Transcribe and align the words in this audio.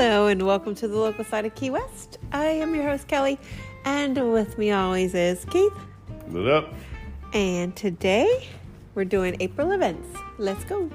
Hello, 0.00 0.28
and 0.28 0.40
welcome 0.46 0.76
to 0.76 0.86
the 0.86 0.96
local 0.96 1.24
side 1.24 1.44
of 1.44 1.56
Key 1.56 1.70
West. 1.70 2.18
I 2.30 2.44
am 2.44 2.72
your 2.72 2.84
host, 2.84 3.08
Kelly, 3.08 3.36
and 3.84 4.30
with 4.32 4.56
me 4.56 4.70
always 4.70 5.12
is 5.12 5.44
Keith. 5.46 5.72
Lit 6.28 6.46
up. 6.46 6.72
And 7.34 7.74
today 7.74 8.46
we're 8.94 9.04
doing 9.04 9.36
April 9.40 9.72
events. 9.72 10.06
Let's 10.38 10.62
go. 10.66 10.88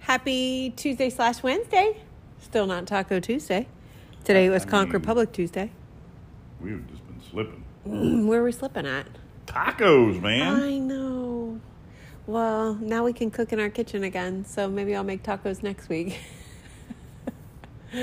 Happy 0.00 0.70
Tuesday 0.70 1.10
slash 1.10 1.40
Wednesday. 1.44 2.02
Still 2.40 2.66
not 2.66 2.88
Taco 2.88 3.20
Tuesday. 3.20 3.68
Today 4.24 4.50
was 4.50 4.64
I 4.64 4.70
Conquer 4.70 4.98
Public 4.98 5.30
Tuesday. 5.30 5.70
We've 6.60 6.84
just 6.90 7.06
been 7.06 7.22
slipping. 7.30 7.64
Mm, 7.86 8.26
where 8.26 8.40
are 8.40 8.44
we 8.44 8.50
slipping 8.50 8.86
at? 8.86 9.06
Tacos, 9.46 10.20
man. 10.20 10.60
I 10.60 10.78
know. 10.78 11.27
Well, 12.28 12.74
now 12.74 13.04
we 13.04 13.14
can 13.14 13.30
cook 13.30 13.54
in 13.54 13.58
our 13.58 13.70
kitchen 13.70 14.04
again, 14.04 14.44
so 14.44 14.68
maybe 14.68 14.94
I'll 14.94 15.02
make 15.02 15.22
tacos 15.22 15.62
next 15.62 15.88
week. 15.88 16.20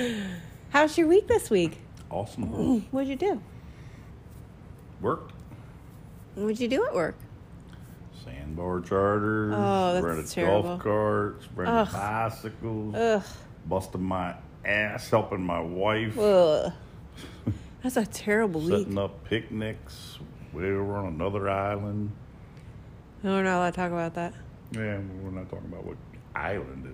How's 0.69 0.97
your 0.97 1.07
week 1.07 1.27
this 1.27 1.51
week? 1.51 1.77
Awesome. 2.09 2.81
What'd 2.91 3.07
you 3.07 3.17
do? 3.17 3.39
Worked. 4.99 5.31
What'd 6.33 6.59
you 6.59 6.67
do 6.67 6.87
at 6.87 6.95
work? 6.95 7.15
Sandbar 8.23 8.81
charters. 8.81 9.53
Oh, 9.55 9.93
that's 9.93 10.03
rented 10.03 10.27
terrible. 10.27 10.63
golf 10.63 10.81
carts. 10.81 11.47
Rented 11.55 11.75
Ugh. 11.75 11.93
bicycles. 11.93 12.95
Ugh. 12.95 13.23
Busting 13.67 14.01
my 14.01 14.33
ass 14.65 15.07
helping 15.07 15.45
my 15.45 15.59
wife. 15.59 16.17
Ugh. 16.17 16.73
That's 17.83 17.97
a 17.97 18.05
terrible 18.07 18.61
week. 18.61 18.85
setting 18.85 18.97
up 18.97 19.23
picnics. 19.25 20.17
We 20.51 20.63
were 20.71 20.97
on 20.97 21.13
another 21.13 21.47
island. 21.47 22.09
No, 23.25 23.31
we're 23.31 23.41
not 23.41 23.57
allowed 23.57 23.71
to 23.71 23.75
talk 23.75 23.91
about 23.91 24.13
that. 24.13 24.35
Yeah, 24.71 24.99
we're 25.23 25.31
not 25.31 25.49
talking 25.49 25.65
about 25.65 25.83
what 25.83 25.97
island 26.35 26.85
it 26.85 26.93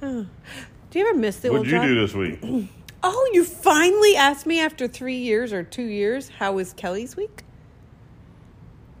Do 0.90 0.98
you 0.98 1.08
ever 1.10 1.18
miss 1.18 1.36
the 1.40 1.50
What'd 1.50 1.66
old 1.66 1.66
you 1.66 1.72
job? 1.72 1.86
do 1.86 2.00
this 2.00 2.14
week? 2.14 2.70
Oh, 3.04 3.30
you 3.32 3.42
finally 3.44 4.14
asked 4.14 4.46
me 4.46 4.60
after 4.60 4.86
three 4.86 5.16
years 5.16 5.52
or 5.52 5.64
two 5.64 5.82
years 5.82 6.28
how 6.28 6.52
was 6.52 6.72
Kelly's 6.72 7.16
week? 7.16 7.42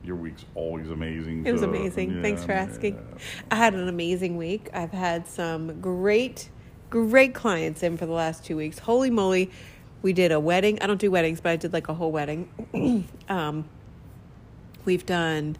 Your 0.02 0.16
week's 0.16 0.44
always 0.56 0.90
amazing. 0.90 1.46
It 1.46 1.52
was 1.52 1.60
so, 1.60 1.68
amazing. 1.68 2.20
Thanks 2.20 2.44
for 2.44 2.50
asking. 2.50 2.96
yeah. 2.96 3.22
I 3.52 3.54
had 3.54 3.74
an 3.74 3.86
amazing 3.88 4.36
week. 4.36 4.68
I've 4.74 4.90
had 4.90 5.28
some 5.28 5.80
great, 5.80 6.50
great 6.90 7.32
clients 7.32 7.84
in 7.84 7.96
for 7.96 8.06
the 8.06 8.12
last 8.12 8.44
two 8.44 8.56
weeks. 8.56 8.80
Holy 8.80 9.08
moly. 9.08 9.52
We 10.02 10.12
did 10.12 10.32
a 10.32 10.40
wedding. 10.40 10.82
I 10.82 10.88
don't 10.88 11.00
do 11.00 11.12
weddings, 11.12 11.40
but 11.40 11.50
I 11.50 11.56
did 11.56 11.72
like 11.72 11.88
a 11.88 11.94
whole 11.94 12.10
wedding. 12.10 13.06
um, 13.28 13.68
we've 14.84 15.06
done 15.06 15.56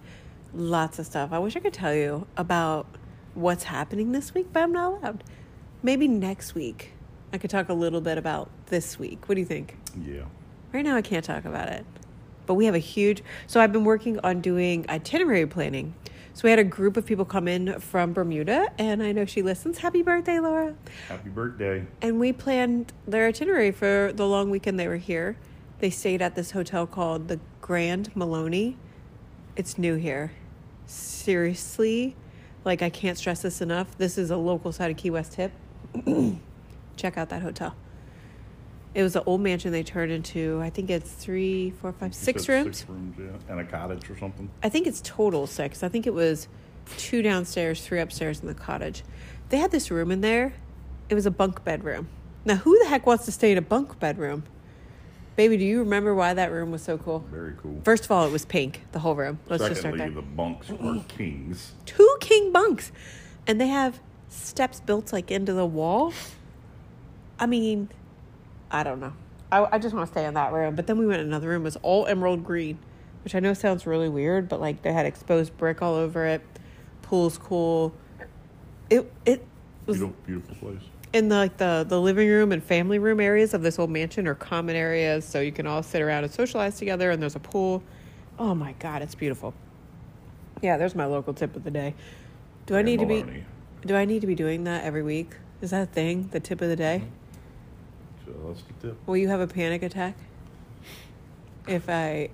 lots 0.54 0.98
of 0.98 1.06
stuff. 1.06 1.32
I 1.32 1.38
wish 1.38 1.56
I 1.56 1.60
could 1.60 1.72
tell 1.72 1.94
you 1.94 2.26
about 2.36 2.86
what's 3.34 3.64
happening 3.64 4.12
this 4.12 4.34
week, 4.34 4.48
but 4.52 4.62
I'm 4.62 4.72
not 4.72 4.92
allowed. 4.92 5.24
Maybe 5.82 6.06
next 6.06 6.54
week 6.54 6.92
I 7.32 7.38
could 7.38 7.50
talk 7.50 7.68
a 7.68 7.74
little 7.74 8.00
bit 8.00 8.18
about 8.18 8.50
this 8.66 8.98
week. 8.98 9.28
What 9.28 9.36
do 9.36 9.40
you 9.40 9.46
think? 9.46 9.76
Yeah. 10.00 10.24
Right 10.72 10.84
now, 10.84 10.96
I 10.96 11.02
can't 11.02 11.24
talk 11.24 11.44
about 11.44 11.68
it. 11.68 11.84
But 12.46 12.54
we 12.54 12.64
have 12.66 12.74
a 12.74 12.78
huge. 12.78 13.22
So 13.46 13.60
I've 13.60 13.72
been 13.72 13.84
working 13.84 14.18
on 14.20 14.40
doing 14.40 14.86
itinerary 14.88 15.46
planning. 15.46 15.94
So 16.34 16.42
we 16.44 16.50
had 16.50 16.58
a 16.58 16.64
group 16.64 16.96
of 16.96 17.04
people 17.04 17.26
come 17.26 17.46
in 17.46 17.78
from 17.78 18.14
Bermuda, 18.14 18.72
and 18.78 19.02
I 19.02 19.12
know 19.12 19.26
she 19.26 19.42
listens. 19.42 19.78
Happy 19.78 20.00
birthday, 20.00 20.40
Laura! 20.40 20.74
Happy 21.08 21.28
birthday. 21.28 21.84
And 22.00 22.18
we 22.18 22.32
planned 22.32 22.94
their 23.06 23.26
itinerary 23.26 23.70
for 23.70 24.12
the 24.14 24.26
long 24.26 24.48
weekend 24.50 24.80
they 24.80 24.88
were 24.88 24.96
here. 24.96 25.36
They 25.80 25.90
stayed 25.90 26.22
at 26.22 26.34
this 26.34 26.52
hotel 26.52 26.86
called 26.86 27.28
the 27.28 27.38
Grand 27.60 28.16
Maloney. 28.16 28.78
It's 29.54 29.76
new 29.76 29.96
here. 29.96 30.32
Seriously, 30.86 32.16
like 32.64 32.82
I 32.82 32.90
can't 32.90 33.18
stress 33.18 33.42
this 33.42 33.60
enough. 33.60 33.96
This 33.98 34.16
is 34.16 34.30
a 34.30 34.36
local 34.36 34.72
side 34.72 34.90
of 34.90 34.96
Key 34.96 35.10
West 35.10 35.32
tip. 35.32 35.52
Check 36.96 37.18
out 37.18 37.28
that 37.28 37.42
hotel. 37.42 37.74
It 38.94 39.02
was 39.02 39.16
an 39.16 39.22
old 39.26 39.40
mansion 39.40 39.72
they 39.72 39.82
turned 39.82 40.12
into. 40.12 40.60
I 40.62 40.70
think 40.70 40.90
it's 40.90 41.10
three, 41.10 41.70
four, 41.70 41.92
five, 41.92 42.14
six 42.14 42.48
rooms. 42.48 42.78
Six 42.78 42.88
rooms, 42.88 43.16
yeah. 43.18 43.52
And 43.52 43.60
a 43.60 43.64
cottage 43.64 44.08
or 44.10 44.18
something. 44.18 44.50
I 44.62 44.68
think 44.68 44.86
it's 44.86 45.00
total 45.02 45.46
six. 45.46 45.82
I 45.82 45.88
think 45.88 46.06
it 46.06 46.14
was 46.14 46.48
two 46.96 47.22
downstairs, 47.22 47.84
three 47.84 48.00
upstairs 48.00 48.40
in 48.40 48.46
the 48.48 48.54
cottage. 48.54 49.02
They 49.48 49.58
had 49.58 49.70
this 49.70 49.90
room 49.90 50.10
in 50.10 50.20
there. 50.20 50.54
It 51.08 51.14
was 51.14 51.26
a 51.26 51.30
bunk 51.30 51.64
bedroom. 51.64 52.08
Now, 52.44 52.56
who 52.56 52.78
the 52.80 52.86
heck 52.86 53.06
wants 53.06 53.24
to 53.26 53.32
stay 53.32 53.52
in 53.52 53.58
a 53.58 53.62
bunk 53.62 53.98
bedroom? 53.98 54.44
Baby, 55.34 55.56
do 55.56 55.64
you 55.64 55.78
remember 55.80 56.14
why 56.14 56.34
that 56.34 56.52
room 56.52 56.70
was 56.70 56.82
so 56.82 56.98
cool? 56.98 57.20
Very 57.30 57.54
cool. 57.62 57.80
First 57.84 58.04
of 58.04 58.10
all, 58.10 58.26
it 58.26 58.30
was 58.32 58.44
pink, 58.44 58.82
the 58.92 58.98
whole 58.98 59.14
room. 59.14 59.38
Let's 59.48 59.62
just 59.64 59.80
start 59.80 59.94
Secondly, 59.94 60.14
there. 60.14 60.22
the 60.22 60.28
bunks 60.28 60.70
are 60.70 61.04
kings. 61.08 61.72
Two 61.86 62.16
king 62.20 62.52
bunks. 62.52 62.92
And 63.46 63.60
they 63.60 63.68
have 63.68 63.98
steps 64.28 64.80
built 64.80 65.12
like 65.12 65.30
into 65.30 65.52
the 65.54 65.64
wall. 65.66 66.12
I 67.38 67.46
mean, 67.46 67.88
I 68.70 68.82
don't 68.82 69.00
know. 69.00 69.14
I, 69.50 69.66
I 69.72 69.78
just 69.78 69.94
want 69.94 70.06
to 70.06 70.12
stay 70.12 70.26
in 70.26 70.34
that 70.34 70.52
room. 70.52 70.74
But 70.74 70.86
then 70.86 70.98
we 70.98 71.06
went 71.06 71.20
in 71.20 71.26
another 71.26 71.48
room. 71.48 71.62
It 71.62 71.64
was 71.64 71.76
all 71.82 72.06
emerald 72.06 72.44
green, 72.44 72.78
which 73.24 73.34
I 73.34 73.40
know 73.40 73.54
sounds 73.54 73.86
really 73.86 74.08
weird, 74.10 74.48
but 74.48 74.60
like 74.60 74.82
they 74.82 74.92
had 74.92 75.06
exposed 75.06 75.56
brick 75.56 75.80
all 75.80 75.94
over 75.94 76.26
it. 76.26 76.42
Pool's 77.00 77.38
cool. 77.38 77.94
It 78.90 79.10
it 79.24 79.44
was 79.86 79.96
Beautiful, 79.98 80.16
beautiful 80.26 80.54
place. 80.56 80.82
In 81.12 81.28
the 81.28 81.36
like 81.36 81.56
the 81.56 81.84
the 81.88 82.00
living 82.00 82.28
room 82.28 82.52
and 82.52 82.62
family 82.62 82.98
room 82.98 83.20
areas 83.20 83.54
of 83.54 83.62
this 83.62 83.78
old 83.78 83.90
mansion 83.90 84.26
are 84.26 84.34
common 84.34 84.76
areas, 84.76 85.24
so 85.24 85.40
you 85.40 85.52
can 85.52 85.66
all 85.66 85.82
sit 85.82 86.00
around 86.02 86.24
and 86.24 86.32
socialize 86.32 86.78
together. 86.78 87.10
And 87.10 87.22
there's 87.22 87.36
a 87.36 87.40
pool. 87.40 87.82
Oh 88.38 88.54
my 88.54 88.72
god, 88.78 89.02
it's 89.02 89.14
beautiful. 89.14 89.54
Yeah, 90.62 90.76
there's 90.76 90.94
my 90.94 91.06
local 91.06 91.34
tip 91.34 91.56
of 91.56 91.64
the 91.64 91.70
day. 91.70 91.94
Do 92.66 92.76
I 92.76 92.82
need 92.82 93.00
to 93.00 93.06
be? 93.06 93.24
Do 93.84 93.96
I 93.96 94.04
need 94.04 94.20
to 94.20 94.26
be 94.26 94.34
doing 94.34 94.64
that 94.64 94.84
every 94.84 95.02
week? 95.02 95.30
Is 95.60 95.70
that 95.70 95.82
a 95.82 95.86
thing? 95.86 96.28
The 96.32 96.40
tip 96.40 96.60
of 96.60 96.68
the 96.68 96.76
day? 96.76 97.02
Mm-hmm. 97.04 98.32
So 98.42 98.48
that's 98.48 98.62
the 98.62 98.88
tip. 98.88 99.06
Will 99.06 99.16
you 99.16 99.28
have 99.28 99.40
a 99.40 99.46
panic 99.48 99.82
attack 99.82 100.16
if 101.68 101.88
i 101.88 102.28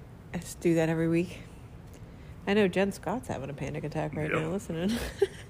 do 0.61 0.75
that 0.75 0.89
every 0.89 1.09
week? 1.09 1.41
I 2.47 2.55
know 2.55 2.69
Jen 2.69 2.93
Scott's 2.93 3.29
having 3.29 3.51
a 3.51 3.55
panic 3.55 3.85
attack 3.85 4.15
right 4.15 4.31
Yep. 4.31 4.41
now 4.43 4.51
listening. 4.51 4.93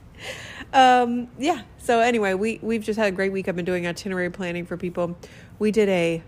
um, 0.73 1.29
yeah. 1.39 1.63
So 1.79 2.01
anyway, 2.01 2.35
we 2.35 2.59
we've 2.63 2.83
just 2.83 2.99
had 2.99 3.09
a 3.09 3.17
great 3.17 3.33
week. 3.33 3.49
I've 3.49 3.57
been 3.57 3.65
doing 3.65 3.87
itinerary 3.87 4.31
planning 4.31 4.67
for 4.67 4.77
people. 4.77 5.17
We 5.59 5.71
did 5.71 5.89
a 5.89 6.23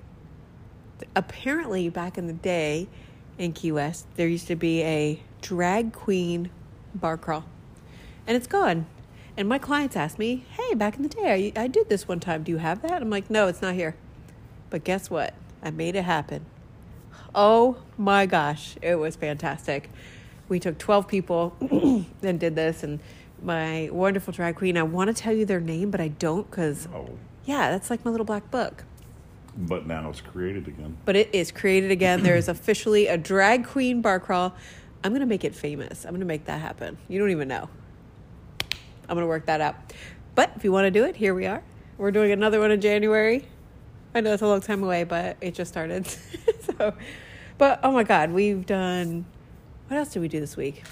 apparently 1.14 1.88
back 1.88 2.18
in 2.18 2.26
the 2.26 2.32
day 2.32 2.88
in 3.40 3.52
Key 3.54 3.72
West, 3.72 4.06
there 4.16 4.28
used 4.28 4.46
to 4.48 4.56
be 4.56 4.82
a 4.82 5.22
drag 5.40 5.92
queen 5.92 6.50
bar 6.94 7.16
crawl, 7.16 7.46
and 8.26 8.36
it's 8.36 8.46
gone. 8.46 8.86
And 9.36 9.48
my 9.48 9.58
clients 9.58 9.96
asked 9.96 10.18
me, 10.18 10.44
"Hey, 10.50 10.74
back 10.74 10.96
in 10.96 11.02
the 11.02 11.08
day, 11.08 11.52
I, 11.56 11.62
I 11.62 11.66
did 11.66 11.88
this 11.88 12.06
one 12.06 12.20
time. 12.20 12.42
Do 12.42 12.52
you 12.52 12.58
have 12.58 12.82
that?" 12.82 13.00
I'm 13.00 13.08
like, 13.08 13.30
"No, 13.30 13.48
it's 13.48 13.62
not 13.62 13.74
here." 13.74 13.96
But 14.68 14.84
guess 14.84 15.08
what? 15.08 15.34
I 15.62 15.70
made 15.70 15.96
it 15.96 16.04
happen. 16.04 16.44
Oh 17.34 17.78
my 17.96 18.26
gosh, 18.26 18.76
it 18.82 18.96
was 18.96 19.16
fantastic. 19.16 19.90
We 20.48 20.60
took 20.60 20.78
12 20.78 21.08
people 21.08 21.56
and 22.22 22.38
did 22.38 22.54
this, 22.56 22.82
and 22.82 23.00
my 23.42 23.88
wonderful 23.92 24.32
drag 24.32 24.56
queen. 24.56 24.76
I 24.76 24.82
want 24.82 25.08
to 25.08 25.14
tell 25.14 25.32
you 25.32 25.44
their 25.44 25.60
name, 25.60 25.90
but 25.90 26.00
I 26.00 26.08
don't 26.08 26.48
because, 26.50 26.88
Oh, 26.94 27.10
yeah, 27.44 27.70
that's 27.70 27.90
like 27.90 28.04
my 28.04 28.10
little 28.10 28.26
black 28.26 28.50
book. 28.50 28.84
but 29.56 29.86
now 29.86 30.10
it's 30.10 30.20
created 30.20 30.68
again. 30.68 30.96
But 31.04 31.16
it 31.16 31.30
is 31.34 31.50
created 31.52 31.90
again. 31.90 32.22
there 32.22 32.36
is 32.36 32.48
officially 32.48 33.06
a 33.06 33.16
drag 33.18 33.66
queen 33.66 34.00
bar 34.02 34.20
crawl. 34.20 34.54
I'm 35.02 35.12
going 35.12 35.20
to 35.20 35.26
make 35.26 35.44
it 35.44 35.54
famous. 35.54 36.04
I'm 36.04 36.10
going 36.10 36.20
to 36.20 36.26
make 36.26 36.44
that 36.44 36.60
happen. 36.60 36.98
You 37.08 37.18
don't 37.18 37.30
even 37.30 37.48
know. 37.48 37.68
I'm 39.08 39.16
going 39.16 39.24
to 39.24 39.26
work 39.26 39.46
that 39.46 39.60
out. 39.60 39.74
But 40.34 40.52
if 40.56 40.62
you 40.64 40.70
want 40.72 40.84
to 40.84 40.90
do 40.90 41.04
it, 41.04 41.16
here 41.16 41.34
we 41.34 41.46
are. 41.46 41.62
We're 41.98 42.12
doing 42.12 42.30
another 42.32 42.60
one 42.60 42.70
in 42.70 42.80
January. 42.80 43.46
I 44.14 44.20
know 44.20 44.32
it's 44.32 44.42
a 44.42 44.46
long 44.46 44.60
time 44.60 44.82
away, 44.82 45.04
but 45.04 45.36
it 45.40 45.54
just 45.54 45.70
started. 45.70 46.06
so, 46.60 46.94
but 47.58 47.81
oh 47.82 47.93
my 47.93 48.04
God, 48.04 48.31
we've 48.31 48.64
done. 48.66 49.25
What 49.88 49.96
else 49.96 50.10
did 50.10 50.20
we 50.20 50.28
do 50.28 50.38
this 50.40 50.56
week? 50.56 50.84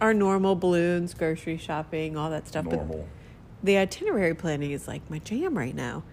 Our 0.00 0.14
normal 0.14 0.54
balloons, 0.54 1.14
grocery 1.14 1.56
shopping, 1.56 2.16
all 2.16 2.30
that 2.30 2.46
stuff. 2.46 2.64
But 2.64 2.76
Normal. 2.76 3.08
the 3.62 3.78
itinerary 3.78 4.34
planning 4.34 4.70
is 4.70 4.86
like 4.86 5.08
my 5.10 5.18
jam 5.18 5.58
right 5.58 5.74
now. 5.74 6.04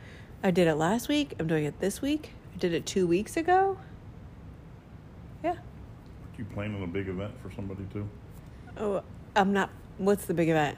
I 0.43 0.51
did 0.51 0.67
it 0.67 0.75
last 0.75 1.07
week. 1.07 1.33
I'm 1.39 1.47
doing 1.47 1.65
it 1.65 1.79
this 1.79 2.01
week. 2.01 2.31
I 2.53 2.57
did 2.57 2.73
it 2.73 2.85
two 2.85 3.05
weeks 3.05 3.37
ago. 3.37 3.77
Yeah. 5.43 5.51
Are 5.51 5.57
you 6.37 6.45
planning 6.45 6.83
a 6.83 6.87
big 6.87 7.07
event 7.07 7.33
for 7.41 7.51
somebody 7.51 7.83
too? 7.93 8.07
Oh, 8.77 9.03
I'm 9.35 9.53
not. 9.53 9.69
What's 9.97 10.25
the 10.25 10.33
big 10.33 10.49
event? 10.49 10.77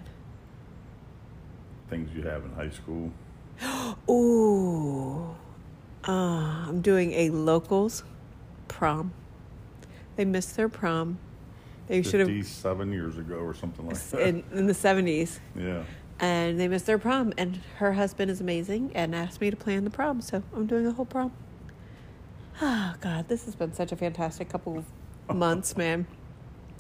Things 1.90 2.10
you 2.14 2.24
have 2.24 2.44
in 2.44 2.52
high 2.54 2.70
school. 2.70 3.12
Ooh. 4.10 5.36
Uh, 6.08 6.12
I'm 6.68 6.82
doing 6.82 7.14
a 7.14 7.30
locals 7.30 8.04
prom. 8.68 9.14
They 10.16 10.26
missed 10.26 10.56
their 10.56 10.70
prom. 10.70 11.20
They 11.88 12.02
should 12.02 12.20
have 12.20 12.28
Fifty-seven 12.30 12.92
years 12.92 13.18
ago 13.18 13.36
or 13.36 13.54
something 13.54 13.88
like 13.88 13.98
that. 14.10 14.22
in, 14.22 14.44
in 14.54 14.68
the 14.68 14.74
70s. 14.74 15.40
yeah. 15.56 15.84
And 16.20 16.60
they 16.60 16.68
missed 16.68 16.88
their 16.88 16.98
prom. 16.98 17.32
And 17.38 17.58
her 17.78 17.94
husband 17.94 18.32
is 18.32 18.42
amazing 18.42 18.92
and 18.96 19.14
asked 19.16 19.40
me 19.40 19.50
to 19.52 19.56
plan 19.56 19.84
the 19.84 19.90
prom. 19.92 20.20
So 20.22 20.42
I'm 20.56 20.66
doing 20.66 20.88
a 20.88 20.92
whole 20.92 21.06
prom. 21.06 21.32
Oh, 22.62 22.96
God. 23.02 23.28
This 23.28 23.46
has 23.46 23.56
been 23.56 23.74
such 23.74 23.92
a 23.92 23.96
fantastic 23.96 24.50
couple 24.50 24.78
of 25.30 25.36
months, 25.36 25.78
man. 25.78 26.08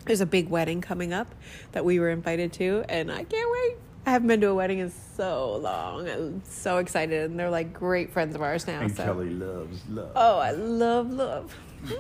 There's 0.06 0.21
a 0.21 0.25
big 0.25 0.50
wedding 0.50 0.81
coming 0.81 1.13
up 1.13 1.36
that 1.74 1.86
we 1.86 2.00
were 2.00 2.10
invited 2.10 2.51
to, 2.53 2.83
and 2.89 3.12
I 3.12 3.24
can't 3.25 3.51
wait. 3.51 3.75
I 4.06 4.12
haven't 4.12 4.27
been 4.30 4.39
to 4.42 4.48
a 4.48 4.56
wedding 4.56 4.80
in 4.80 4.89
so 5.18 5.57
long. 5.57 6.07
I'm 6.10 6.42
so 6.45 6.77
excited, 6.77 7.30
and 7.30 7.38
they're 7.38 7.50
like 7.50 7.74
great 7.74 8.12
friends 8.13 8.33
of 8.33 8.42
ours 8.42 8.65
now. 8.65 8.80
And 8.80 8.95
so. 8.95 9.03
Kelly 9.03 9.30
loves 9.31 9.81
love. 9.89 10.12
Oh, 10.15 10.39
I 10.39 10.51
love 10.51 11.12
love. 11.12 11.53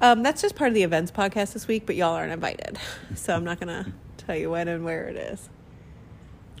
um, 0.00 0.22
that's 0.22 0.42
just 0.42 0.56
part 0.56 0.68
of 0.68 0.74
the 0.74 0.82
events 0.82 1.10
podcast 1.10 1.52
this 1.52 1.66
week, 1.66 1.86
but 1.86 1.96
y'all 1.96 2.14
aren't 2.14 2.32
invited, 2.32 2.78
so 3.14 3.34
I'm 3.34 3.44
not 3.44 3.60
gonna 3.60 3.92
tell 4.16 4.36
you 4.36 4.50
when 4.50 4.68
and 4.68 4.84
where 4.84 5.08
it 5.08 5.16
is. 5.16 5.48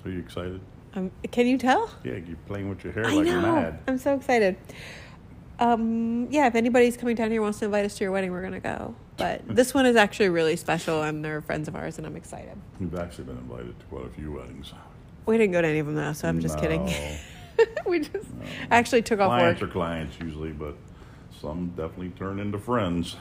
Are 0.04 0.10
you 0.10 0.18
excited? 0.20 0.60
Um, 0.94 1.10
can 1.32 1.46
you 1.46 1.58
tell? 1.58 1.90
Yeah, 2.04 2.14
you're 2.14 2.36
playing 2.46 2.68
with 2.68 2.84
your 2.84 2.92
hair 2.92 3.06
I 3.06 3.14
like 3.14 3.26
know. 3.26 3.32
you're 3.32 3.42
mad. 3.42 3.78
I'm 3.88 3.98
so 3.98 4.14
excited. 4.14 4.56
Um, 5.58 6.28
yeah, 6.30 6.46
if 6.46 6.54
anybody's 6.54 6.96
coming 6.96 7.16
down 7.16 7.30
here 7.30 7.40
and 7.40 7.44
wants 7.44 7.60
to 7.60 7.64
invite 7.66 7.84
us 7.84 7.96
to 7.98 8.04
your 8.04 8.12
wedding, 8.12 8.30
we're 8.32 8.42
gonna 8.42 8.60
go. 8.60 8.94
But 9.16 9.42
this 9.48 9.74
one 9.74 9.86
is 9.86 9.96
actually 9.96 10.28
really 10.28 10.56
special, 10.56 11.02
and 11.02 11.24
they're 11.24 11.42
friends 11.42 11.68
of 11.68 11.76
ours, 11.76 11.98
and 11.98 12.06
I'm 12.06 12.16
excited. 12.16 12.56
We've 12.80 12.94
actually 12.94 13.24
been 13.24 13.38
invited 13.38 13.78
to 13.78 13.86
quite 13.86 14.06
a 14.06 14.10
few 14.10 14.32
weddings. 14.32 14.72
We 15.26 15.38
didn't 15.38 15.52
go 15.52 15.62
to 15.62 15.68
any 15.68 15.78
of 15.78 15.86
them 15.86 15.94
though, 15.94 16.12
so 16.12 16.28
I'm 16.28 16.40
just 16.40 16.58
kidding. 16.58 16.92
We 17.86 18.00
just 18.00 18.26
actually 18.72 19.02
took 19.02 19.20
off 19.20 19.28
Clients 19.28 19.62
are 19.62 19.68
clients 19.68 20.18
usually, 20.18 20.50
but 20.50 20.74
some 21.44 21.68
definitely 21.76 22.10
turn 22.10 22.38
into 22.40 22.58
friends. 22.58 23.16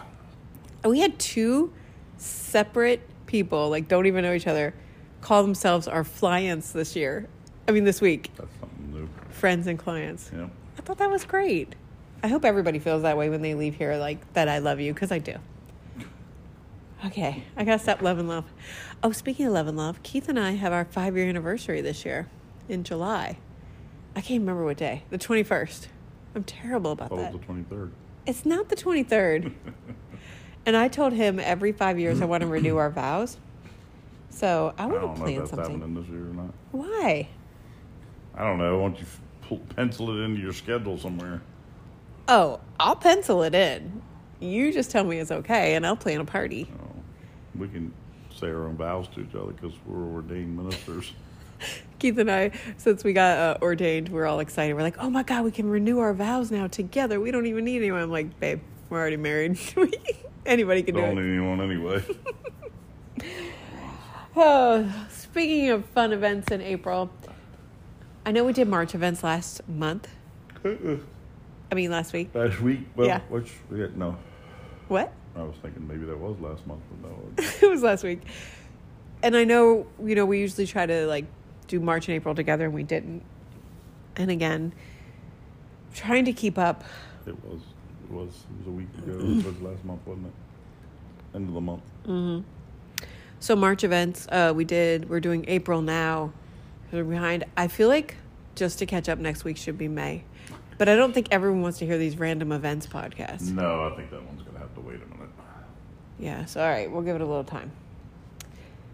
We 0.84 1.00
had 1.00 1.20
two 1.20 1.74
separate 2.18 3.02
people, 3.26 3.70
like 3.70 3.88
don't 3.88 4.06
even 4.06 4.24
know 4.24 4.34
each 4.34 4.48
other, 4.48 4.74
call 5.22 5.44
themselves 5.44 5.88
our 5.88 6.04
clients 6.04 6.72
this 6.72 6.96
year. 6.96 7.28
I 7.68 7.72
mean, 7.72 7.84
this 7.84 8.02
week, 8.02 8.32
That's 8.38 8.50
something 8.60 8.92
new. 8.94 9.10
friends 9.30 9.68
and 9.68 9.78
clients. 9.80 10.32
Yeah. 10.34 10.48
I 10.78 10.82
thought 10.82 10.98
that 10.98 11.10
was 11.10 11.24
great. 11.26 11.76
I 12.22 12.28
hope 12.28 12.46
everybody 12.46 12.80
feels 12.80 13.02
that 13.04 13.18
way 13.18 13.30
when 13.30 13.42
they 13.42 13.54
leave 13.54 13.76
here, 13.76 13.98
like 13.98 14.34
that 14.34 14.48
I 14.48 14.60
love 14.60 14.80
you, 14.80 14.94
because 14.94 15.12
I 15.12 15.20
do. 15.20 15.36
Okay, 17.06 17.44
I 17.58 17.66
gotta 17.66 17.80
stop 17.80 18.02
love 18.02 18.18
and 18.18 18.30
love. 18.30 18.46
Oh, 19.04 19.12
speaking 19.12 19.46
of 19.46 19.52
love 19.54 19.68
and 19.68 19.76
love, 19.78 20.02
Keith 20.04 20.30
and 20.30 20.40
I 20.40 20.52
have 20.52 20.72
our 20.72 20.86
five 20.86 21.18
year 21.18 21.28
anniversary 21.28 21.82
this 21.82 22.06
year 22.06 22.30
in 22.70 22.86
July. 22.86 23.38
I 24.16 24.22
can't 24.22 24.40
remember 24.40 24.64
what 24.64 24.78
day. 24.78 25.04
The 25.10 25.18
21st. 25.18 25.88
I'm 26.36 26.44
terrible 26.46 26.92
about 26.94 27.12
Oh, 27.12 27.18
that. 27.18 27.34
the 27.34 27.40
23rd. 27.40 27.92
It's 28.26 28.46
not 28.46 28.70
the 28.70 28.76
23rd. 28.76 29.54
and 30.66 30.76
I 30.78 30.88
told 30.88 31.14
him 31.14 31.40
every 31.40 31.72
five 31.72 32.00
years 32.00 32.22
I 32.22 32.26
want 32.26 32.42
to 32.42 32.48
renew 32.48 32.78
our 32.78 32.90
vows. 32.90 33.38
So 34.30 34.74
I 34.78 34.84
I 34.84 34.86
want 34.88 35.02
don't 35.02 35.14
to 35.16 35.20
know 35.20 35.26
plan 35.26 35.34
if 35.36 35.40
that's 35.42 35.50
something. 35.52 35.80
happening 35.80 36.02
this 36.02 36.10
year 36.10 36.22
or 36.30 36.34
not. 36.34 36.54
Why? 36.72 37.28
I 38.36 38.44
don't 38.44 38.58
know. 38.58 38.80
Why 38.80 38.90
don't 38.90 39.00
you 39.00 39.58
pencil 39.76 40.10
it 40.18 40.24
into 40.24 40.42
your 40.42 40.54
schedule 40.54 40.98
somewhere? 40.98 41.42
Oh, 42.28 42.60
I'll 42.80 42.96
pencil 42.96 43.44
it 43.44 43.54
in. 43.54 44.02
You 44.40 44.74
just 44.74 44.90
tell 44.92 45.04
me 45.04 45.20
it's 45.20 45.32
okay, 45.32 45.76
and 45.76 45.86
I'll 45.86 45.96
plan 45.96 46.20
a 46.20 46.26
party. 46.26 46.68
Oh, 46.82 46.96
we 47.56 47.68
can 47.68 47.94
say 48.36 48.48
our 48.48 48.66
own 48.68 48.76
vows 48.76 49.08
to 49.10 49.22
each 49.22 49.36
other 49.36 49.52
because 49.52 49.74
we're 49.86 50.06
ordained 50.14 50.58
ministers. 50.58 51.14
Keith 52.04 52.18
and 52.18 52.30
I, 52.30 52.52
since 52.76 53.06
we 53.06 53.14
got 53.14 53.38
uh, 53.38 53.58
ordained, 53.62 54.10
we're 54.10 54.26
all 54.26 54.42
excited. 54.42 54.74
We're 54.74 54.82
like, 54.82 54.98
oh 55.00 55.10
my 55.10 55.24
God, 55.24 55.46
we 55.46 55.52
can 55.52 55.70
renew 55.70 56.00
our 56.00 56.14
vows 56.14 56.52
now 56.52 56.68
together. 56.68 57.18
We 57.22 57.32
don't 57.32 57.46
even 57.46 57.64
need 57.64 57.78
anyone. 57.78 58.02
I'm 58.02 58.12
like, 58.12 58.38
babe, 58.42 58.60
we're 58.90 59.00
already 59.00 59.16
married. 59.16 59.58
Anybody 60.46 60.84
can 60.84 60.96
do 60.96 61.00
Don't 61.02 61.18
it. 61.18 61.22
need 61.22 61.38
anyone 61.38 61.62
anyway. 61.62 62.04
Oh, 64.36 64.92
speaking 65.12 65.70
of 65.70 65.86
fun 65.86 66.12
events 66.12 66.52
in 66.52 66.60
April, 66.60 67.12
I 68.26 68.32
know 68.32 68.44
we 68.44 68.52
did 68.52 68.68
March 68.68 68.96
events 68.96 69.24
last 69.24 69.62
month. 69.70 70.10
I 70.66 71.76
mean, 71.76 71.92
last 71.92 72.14
week. 72.14 72.32
Last 72.34 72.60
week, 72.60 72.80
well, 72.96 73.06
Yeah. 73.08 73.20
which 73.30 73.52
yeah, 73.72 73.88
no, 73.96 74.18
What? 74.88 75.14
I 75.36 75.44
was 75.44 75.56
thinking 75.62 75.88
maybe 75.88 76.06
that 76.06 76.18
was 76.18 76.36
last 76.40 76.66
month, 76.66 76.82
but 76.90 77.12
no. 77.12 77.44
it 77.62 77.70
was 77.70 77.84
last 77.84 78.04
week. 78.04 78.22
And 79.22 79.38
I 79.38 79.44
know, 79.44 79.86
you 80.04 80.16
know, 80.16 80.26
we 80.26 80.40
usually 80.40 80.66
try 80.66 80.88
to 80.88 81.06
like 81.06 81.26
do 81.68 81.80
March 81.80 82.08
and 82.08 82.16
April 82.16 82.36
together, 82.36 82.66
and 82.66 82.74
we 82.74 82.84
didn't. 82.84 83.24
And 84.16 84.30
again, 84.30 84.74
trying 85.94 86.26
to 86.26 86.34
keep 86.34 86.58
up. 86.58 86.84
It 87.26 87.36
was. 87.44 87.62
It 88.04 88.12
was. 88.12 88.30
It 88.30 88.58
was 88.60 88.68
a 88.68 88.72
week 88.72 88.88
ago. 88.98 89.14
It 89.14 89.46
was 89.46 89.62
last 89.62 89.84
month, 89.86 90.02
wasn't 90.06 90.28
it? 90.28 91.36
End 91.36 91.48
of 91.48 91.54
the 91.54 91.62
month. 91.62 91.84
Mm-hmm. 92.06 92.48
So 93.40 93.56
March 93.56 93.84
events, 93.84 94.28
uh, 94.32 94.54
we 94.56 94.64
did. 94.64 95.10
We're 95.10 95.20
doing 95.20 95.46
April 95.48 95.82
now. 95.82 96.32
We're 96.92 97.04
behind. 97.04 97.44
I 97.58 97.68
feel 97.68 97.88
like 97.90 98.16
just 98.56 98.80
to 98.80 98.86
catch 98.86 99.10
up 99.10 99.20
next 99.20 99.44
week 99.44 99.58
should 99.58 99.78
be 99.78 99.88
May, 99.88 100.24
but 100.78 100.88
I 100.88 100.96
don't 100.96 101.12
think 101.14 101.28
everyone 101.32 101.62
wants 101.62 101.80
to 101.80 101.86
hear 101.86 101.98
these 101.98 102.18
random 102.18 102.52
events 102.52 102.86
podcasts. 102.86 103.52
No, 103.52 103.90
I 103.92 103.96
think 103.96 104.12
that 104.12 104.24
one's 104.24 104.44
gonna 104.44 104.60
have 104.60 104.74
to 104.76 104.80
wait 104.80 105.02
a 105.02 105.06
minute. 105.08 105.30
Yeah. 106.20 106.46
So 106.46 106.62
all 106.62 106.70
right, 106.70 106.90
we'll 106.90 107.02
give 107.02 107.16
it 107.16 107.22
a 107.22 107.26
little 107.26 107.44
time. 107.44 107.72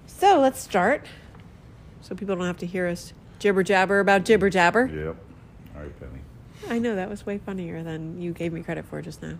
So 0.08 0.40
let's 0.40 0.60
start, 0.60 1.06
so 2.02 2.16
people 2.16 2.36
don't 2.36 2.46
have 2.46 2.58
to 2.58 2.66
hear 2.66 2.88
us 2.88 3.14
jibber 3.40 3.64
jabber 3.64 4.00
about 4.00 4.26
jibber 4.26 4.50
jabber. 4.50 4.88
Yep. 4.88 5.16
All 5.76 5.82
right, 5.82 6.00
Penny. 6.00 6.22
I 6.70 6.80
know 6.80 6.96
that 6.96 7.10
was 7.10 7.26
way 7.26 7.38
funnier 7.38 7.84
than 7.84 8.22
you 8.22 8.32
gave 8.34 8.52
me 8.54 8.62
credit 8.64 8.86
for 8.86 9.02
just 9.02 9.22
now. 9.22 9.38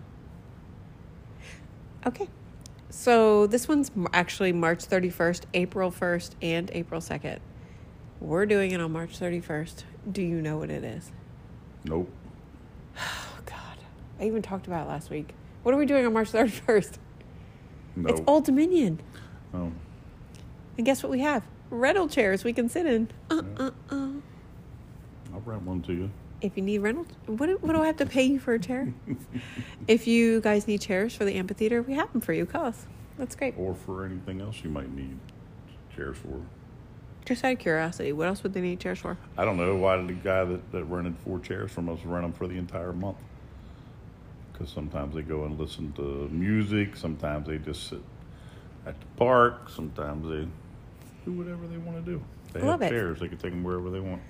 Okay. 2.06 2.28
So 2.88 3.46
this 3.46 3.68
one's 3.68 3.90
actually 4.12 4.52
March 4.52 4.86
31st, 4.86 5.42
April 5.54 5.90
1st, 5.90 6.30
and 6.42 6.70
April 6.72 7.00
2nd. 7.00 7.38
We're 8.20 8.46
doing 8.46 8.72
it 8.72 8.80
on 8.80 8.92
March 8.92 9.18
31st. 9.18 9.84
Do 10.10 10.22
you 10.22 10.40
know 10.42 10.58
what 10.58 10.70
it 10.70 10.84
is? 10.84 11.12
Nope. 11.84 12.10
Oh, 12.98 13.38
God. 13.46 13.78
I 14.18 14.24
even 14.24 14.42
talked 14.42 14.66
about 14.66 14.86
it 14.86 14.90
last 14.90 15.08
week. 15.10 15.34
What 15.62 15.74
are 15.74 15.78
we 15.78 15.86
doing 15.86 16.04
on 16.04 16.12
March 16.12 16.32
31st? 16.32 16.94
No. 17.96 18.08
It's 18.10 18.20
Old 18.26 18.44
Dominion. 18.44 19.00
Oh, 19.54 19.72
And 20.76 20.84
guess 20.86 21.02
what 21.02 21.10
we 21.10 21.20
have? 21.20 21.44
Rental 21.70 22.08
chairs 22.08 22.42
we 22.42 22.52
can 22.52 22.68
sit 22.68 22.84
in. 22.86 23.08
Uh, 23.30 23.42
uh, 23.56 23.70
uh. 23.90 24.08
I'll 25.32 25.40
rent 25.44 25.62
one 25.62 25.82
to 25.82 25.92
you. 25.92 26.10
If 26.40 26.56
you 26.56 26.62
need 26.62 26.78
rental, 26.78 27.06
what 27.26 27.46
do, 27.46 27.58
what 27.60 27.74
do 27.74 27.82
I 27.82 27.86
have 27.86 27.98
to 27.98 28.06
pay 28.06 28.24
you 28.24 28.40
for 28.40 28.54
a 28.54 28.58
chair? 28.58 28.92
if 29.88 30.06
you 30.06 30.40
guys 30.40 30.66
need 30.66 30.80
chairs 30.80 31.14
for 31.14 31.24
the 31.24 31.34
amphitheater, 31.34 31.82
we 31.82 31.94
have 31.94 32.10
them 32.12 32.20
for 32.20 32.32
you. 32.32 32.46
Call 32.46 32.64
us. 32.64 32.86
That's 33.18 33.36
great. 33.36 33.54
Or 33.56 33.74
for 33.74 34.04
anything 34.04 34.40
else 34.40 34.64
you 34.64 34.70
might 34.70 34.90
need 34.94 35.18
chairs 35.94 36.16
for. 36.16 36.40
Just 37.26 37.44
out 37.44 37.52
of 37.52 37.58
curiosity, 37.58 38.12
what 38.12 38.26
else 38.26 38.42
would 38.42 38.54
they 38.54 38.62
need 38.62 38.80
chairs 38.80 38.98
for? 38.98 39.18
I 39.36 39.44
don't 39.44 39.58
know. 39.58 39.76
Why 39.76 39.96
did 39.96 40.08
the 40.08 40.14
guy 40.14 40.44
that, 40.44 40.72
that 40.72 40.84
rented 40.84 41.16
four 41.18 41.38
chairs 41.38 41.70
from 41.70 41.88
us 41.88 41.98
rent 42.04 42.24
them 42.24 42.32
for 42.32 42.48
the 42.48 42.56
entire 42.56 42.92
month? 42.92 43.18
Because 44.52 44.72
sometimes 44.72 45.14
they 45.14 45.22
go 45.22 45.44
and 45.44 45.58
listen 45.58 45.92
to 45.92 46.28
music. 46.32 46.96
Sometimes 46.96 47.46
they 47.46 47.58
just 47.58 47.88
sit 47.88 48.00
at 48.86 48.98
the 48.98 49.06
park. 49.16 49.68
Sometimes 49.68 50.28
they 50.28 50.48
do 51.24 51.32
whatever 51.32 51.66
they 51.66 51.76
want 51.78 52.04
to 52.04 52.10
do. 52.12 52.22
They 52.52 52.60
Love 52.60 52.80
have 52.80 52.90
it. 52.90 52.94
chairs. 52.94 53.20
They 53.20 53.28
can 53.28 53.38
take 53.38 53.52
them 53.52 53.62
wherever 53.62 53.90
they 53.90 54.00
want. 54.00 54.22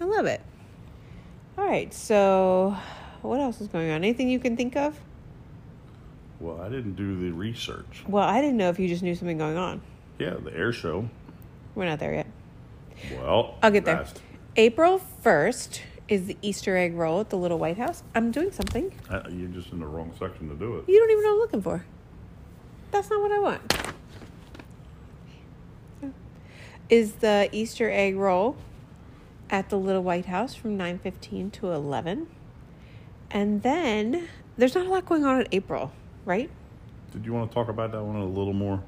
I 0.00 0.04
love 0.04 0.26
it. 0.26 0.40
All 1.58 1.64
right, 1.66 1.92
so 1.92 2.76
what 3.22 3.40
else 3.40 3.60
is 3.60 3.68
going 3.68 3.90
on? 3.90 3.96
Anything 3.96 4.28
you 4.28 4.38
can 4.38 4.56
think 4.56 4.76
of? 4.76 4.98
Well, 6.38 6.60
I 6.60 6.68
didn't 6.68 6.94
do 6.96 7.16
the 7.18 7.30
research. 7.30 8.04
Well, 8.06 8.24
I 8.28 8.42
didn't 8.42 8.58
know 8.58 8.68
if 8.68 8.78
you 8.78 8.88
just 8.88 9.02
knew 9.02 9.14
something 9.14 9.38
going 9.38 9.56
on. 9.56 9.80
Yeah, 10.18 10.34
the 10.34 10.54
air 10.54 10.72
show. 10.72 11.08
We're 11.74 11.86
not 11.86 11.98
there 11.98 12.12
yet. 12.14 12.26
Well, 13.12 13.54
I'll 13.62 13.70
get 13.70 13.84
there. 13.86 13.96
that's- 13.96 14.14
April 14.56 15.00
1st 15.24 15.80
is 16.08 16.26
the 16.26 16.36
Easter 16.40 16.76
egg 16.76 16.94
roll 16.94 17.20
at 17.20 17.30
the 17.30 17.36
Little 17.36 17.58
White 17.58 17.78
House. 17.78 18.02
I'm 18.14 18.30
doing 18.30 18.52
something. 18.52 18.92
Uh, 19.10 19.22
you're 19.30 19.48
just 19.48 19.72
in 19.72 19.80
the 19.80 19.86
wrong 19.86 20.12
section 20.18 20.48
to 20.50 20.54
do 20.54 20.76
it. 20.76 20.84
You 20.88 20.98
don't 20.98 21.10
even 21.10 21.22
know 21.24 21.30
what 21.30 21.34
I'm 21.34 21.40
looking 21.40 21.62
for. 21.62 21.84
That's 22.90 23.10
not 23.10 23.20
what 23.20 23.32
I 23.32 23.38
want. 23.38 23.72
Is 26.88 27.14
the 27.14 27.48
Easter 27.52 27.90
egg 27.90 28.16
roll 28.16 28.56
at 29.50 29.70
the 29.70 29.76
Little 29.76 30.02
White 30.02 30.26
House 30.26 30.54
from 30.54 30.76
9:15 30.76 31.50
to 31.52 31.72
11. 31.72 32.28
And 33.30 33.62
then 33.62 34.28
there's 34.56 34.74
not 34.74 34.86
a 34.86 34.88
lot 34.88 35.06
going 35.06 35.24
on 35.24 35.40
in 35.40 35.48
April, 35.52 35.92
right? 36.24 36.50
Did 37.12 37.24
you 37.24 37.32
want 37.32 37.50
to 37.50 37.54
talk 37.54 37.68
about 37.68 37.92
that 37.92 38.02
one 38.02 38.16
a 38.16 38.24
little 38.24 38.52
more? 38.52 38.82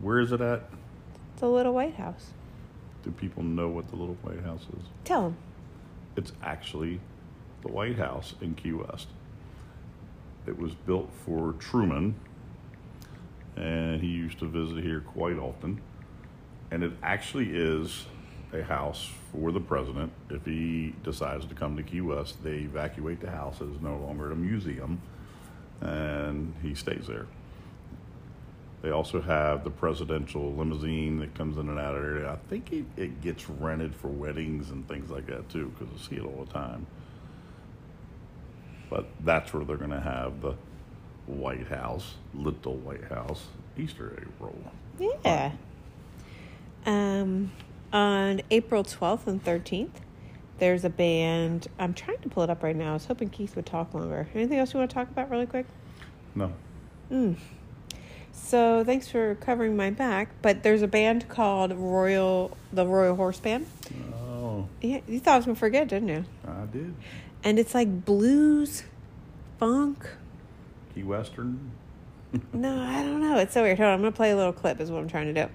Where 0.00 0.18
is 0.20 0.32
it 0.32 0.40
at? 0.40 0.68
The 1.36 1.48
Little 1.48 1.74
White 1.74 1.94
House. 1.94 2.32
Do 3.04 3.10
people 3.10 3.42
know 3.42 3.68
what 3.68 3.88
the 3.88 3.96
little 3.96 4.16
White 4.22 4.42
House 4.42 4.66
is? 4.76 4.84
Tell 5.04 5.22
them. 5.22 5.36
It's 6.16 6.32
actually 6.42 7.00
the 7.62 7.68
White 7.68 7.96
House 7.96 8.34
in 8.40 8.54
Key 8.54 8.72
West. 8.72 9.08
It 10.46 10.58
was 10.58 10.74
built 10.74 11.10
for 11.24 11.52
Truman, 11.52 12.16
and 13.56 14.00
he 14.00 14.08
used 14.08 14.38
to 14.40 14.46
visit 14.46 14.82
here 14.82 15.00
quite 15.00 15.38
often. 15.38 15.80
And 16.70 16.82
it 16.82 16.92
actually 17.02 17.50
is 17.50 18.06
a 18.52 18.62
house 18.62 19.10
for 19.32 19.52
the 19.52 19.60
president. 19.60 20.12
If 20.30 20.44
he 20.44 20.94
decides 21.02 21.44
to 21.46 21.54
come 21.54 21.76
to 21.76 21.82
Key 21.82 22.00
West, 22.00 22.42
they 22.42 22.58
evacuate 22.58 23.20
the 23.20 23.30
house. 23.30 23.60
It 23.60 23.68
is 23.68 23.80
no 23.80 23.96
longer 23.96 24.30
a 24.32 24.36
museum, 24.36 25.00
and 25.80 26.54
he 26.62 26.74
stays 26.74 27.06
there. 27.06 27.26
They 28.80 28.90
also 28.90 29.20
have 29.20 29.64
the 29.64 29.70
presidential 29.70 30.54
limousine 30.54 31.18
that 31.18 31.34
comes 31.34 31.58
in 31.58 31.68
and 31.68 31.78
out 31.78 31.96
of 31.96 32.02
there. 32.02 32.28
I 32.28 32.36
think 32.48 32.72
it, 32.72 32.84
it 32.96 33.20
gets 33.20 33.48
rented 33.50 33.94
for 33.94 34.08
weddings 34.08 34.70
and 34.70 34.86
things 34.86 35.10
like 35.10 35.26
that 35.26 35.48
too, 35.48 35.72
because 35.76 35.92
I 35.94 36.08
see 36.08 36.16
it 36.16 36.24
all 36.24 36.44
the 36.44 36.52
time. 36.52 36.86
But 38.88 39.06
that's 39.24 39.52
where 39.52 39.64
they're 39.64 39.76
going 39.76 39.90
to 39.90 40.00
have 40.00 40.40
the 40.40 40.54
White 41.26 41.66
House, 41.66 42.14
Little 42.32 42.76
White 42.76 43.04
House 43.04 43.46
Easter 43.76 44.14
egg 44.18 44.28
roll. 44.40 44.58
Yeah. 44.98 45.52
Um, 46.86 47.52
on 47.92 48.42
April 48.50 48.84
12th 48.84 49.26
and 49.26 49.44
13th, 49.44 49.90
there's 50.58 50.84
a 50.84 50.90
band. 50.90 51.68
I'm 51.78 51.94
trying 51.94 52.18
to 52.18 52.28
pull 52.28 52.42
it 52.42 52.50
up 52.50 52.62
right 52.62 52.76
now. 52.76 52.90
I 52.90 52.94
was 52.94 53.06
hoping 53.06 53.30
Keith 53.30 53.56
would 53.56 53.66
talk 53.66 53.94
longer. 53.94 54.28
Anything 54.34 54.58
else 54.58 54.72
you 54.72 54.78
want 54.78 54.90
to 54.90 54.94
talk 54.94 55.08
about 55.08 55.30
really 55.30 55.46
quick? 55.46 55.66
No. 56.34 56.52
So 58.32 58.82
thanks 58.84 59.08
for 59.08 59.34
covering 59.36 59.76
my 59.76 59.90
back. 59.90 60.30
But 60.42 60.62
there's 60.62 60.82
a 60.82 60.88
band 60.88 61.28
called 61.28 61.72
Royal, 61.72 62.56
the 62.72 62.86
Royal 62.86 63.16
Horse 63.16 63.40
Band. 63.40 63.66
Oh, 64.14 64.68
Yeah, 64.80 65.00
you 65.06 65.20
thought 65.20 65.34
I 65.34 65.36
was 65.36 65.46
gonna 65.46 65.54
forget, 65.56 65.88
didn't 65.88 66.08
you? 66.08 66.24
I 66.46 66.64
did. 66.72 66.94
And 67.44 67.58
it's 67.58 67.74
like 67.74 68.04
blues, 68.04 68.84
funk. 69.58 70.08
Key 70.94 71.02
Western. 71.02 71.70
No, 72.52 72.80
I 72.80 73.02
don't 73.02 73.20
know. 73.20 73.38
It's 73.38 73.54
so 73.54 73.62
weird. 73.62 73.78
Hold 73.78 73.88
on, 73.88 73.94
I'm 73.94 74.00
gonna 74.00 74.12
play 74.12 74.30
a 74.30 74.36
little 74.36 74.52
clip. 74.52 74.80
Is 74.80 74.90
what 74.90 74.98
I'm 75.00 75.08
trying 75.08 75.32
to 75.32 75.46
do. 75.46 75.50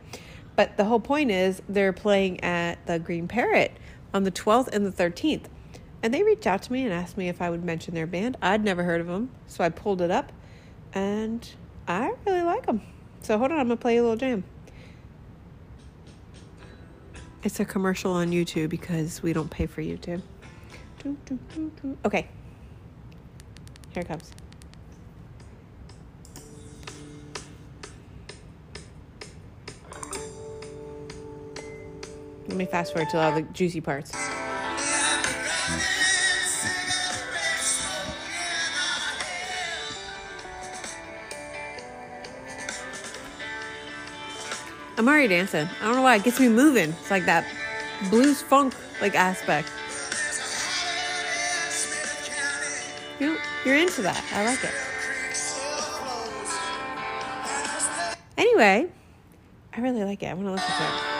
But 0.56 0.78
the 0.78 0.86
whole 0.86 1.00
point 1.00 1.32
is 1.32 1.62
they're 1.68 1.94
playing 1.94 2.44
at 2.44 2.86
the 2.86 3.00
Green 3.00 3.28
Parrot 3.28 3.72
on 4.14 4.24
the 4.24 4.32
12th 4.32 4.68
and 4.68 4.86
the 4.86 4.92
13th, 4.92 5.46
and 6.04 6.14
they 6.14 6.22
reached 6.22 6.46
out 6.46 6.62
to 6.64 6.72
me 6.72 6.84
and 6.84 6.94
asked 6.94 7.18
me 7.18 7.28
if 7.28 7.42
I 7.42 7.50
would 7.50 7.64
mention 7.64 7.96
their 7.96 8.06
band. 8.06 8.38
I'd 8.42 8.64
never 8.64 8.84
heard 8.84 9.02
of 9.02 9.08
them, 9.08 9.32
so 9.48 9.64
I 9.64 9.70
pulled 9.70 10.02
it 10.02 10.12
up, 10.12 10.32
and 10.94 11.48
I 11.88 12.14
really 12.26 12.44
like 12.44 12.66
them. 12.68 12.82
So 13.22 13.38
hold 13.38 13.52
on, 13.52 13.60
I'm 13.60 13.68
gonna 13.68 13.78
play 13.78 13.98
a 13.98 14.02
little 14.02 14.18
jam. 14.18 14.44
It's 17.42 17.60
a 17.60 17.66
commercial 17.66 18.14
on 18.14 18.30
YouTube 18.32 18.70
because 18.70 19.24
we 19.24 19.34
don't 19.34 19.50
pay 19.50 19.66
for 19.66 19.82
YouTube. 19.82 20.22
Okay, 22.06 22.30
here 23.94 24.02
it 24.02 24.08
comes. 24.08 24.32
Let 32.48 32.58
me 32.58 32.66
fast 32.66 32.94
forward 32.94 33.10
to 33.12 33.20
all 33.20 33.32
the 33.32 33.42
juicy 33.42 33.82
parts. 33.82 34.12
I'm 44.98 45.08
already 45.08 45.30
dancing. 45.30 45.68
I 45.82 45.86
don't 45.86 45.96
know 45.96 46.02
why. 46.02 46.18
It 46.18 46.24
gets 46.24 46.40
me 46.40 46.50
moving. 46.50 46.92
It's 46.92 47.10
like 47.10 47.26
that 47.26 47.46
blues 48.10 48.42
funk 48.42 48.76
like 49.02 49.16
aspect. 49.16 49.70
You 53.20 53.38
you're 53.66 53.78
into 53.78 54.02
that. 54.02 54.24
I 54.34 54.46
like 54.46 54.64
it. 54.64 54.74
Anyway, 58.38 58.88
I 59.74 59.82
really 59.82 60.04
like 60.04 60.22
it. 60.22 60.28
I 60.28 60.34
want 60.34 60.48
to 60.48 60.52
listen 60.52 60.72
to 60.78 60.84
it. 60.84 61.13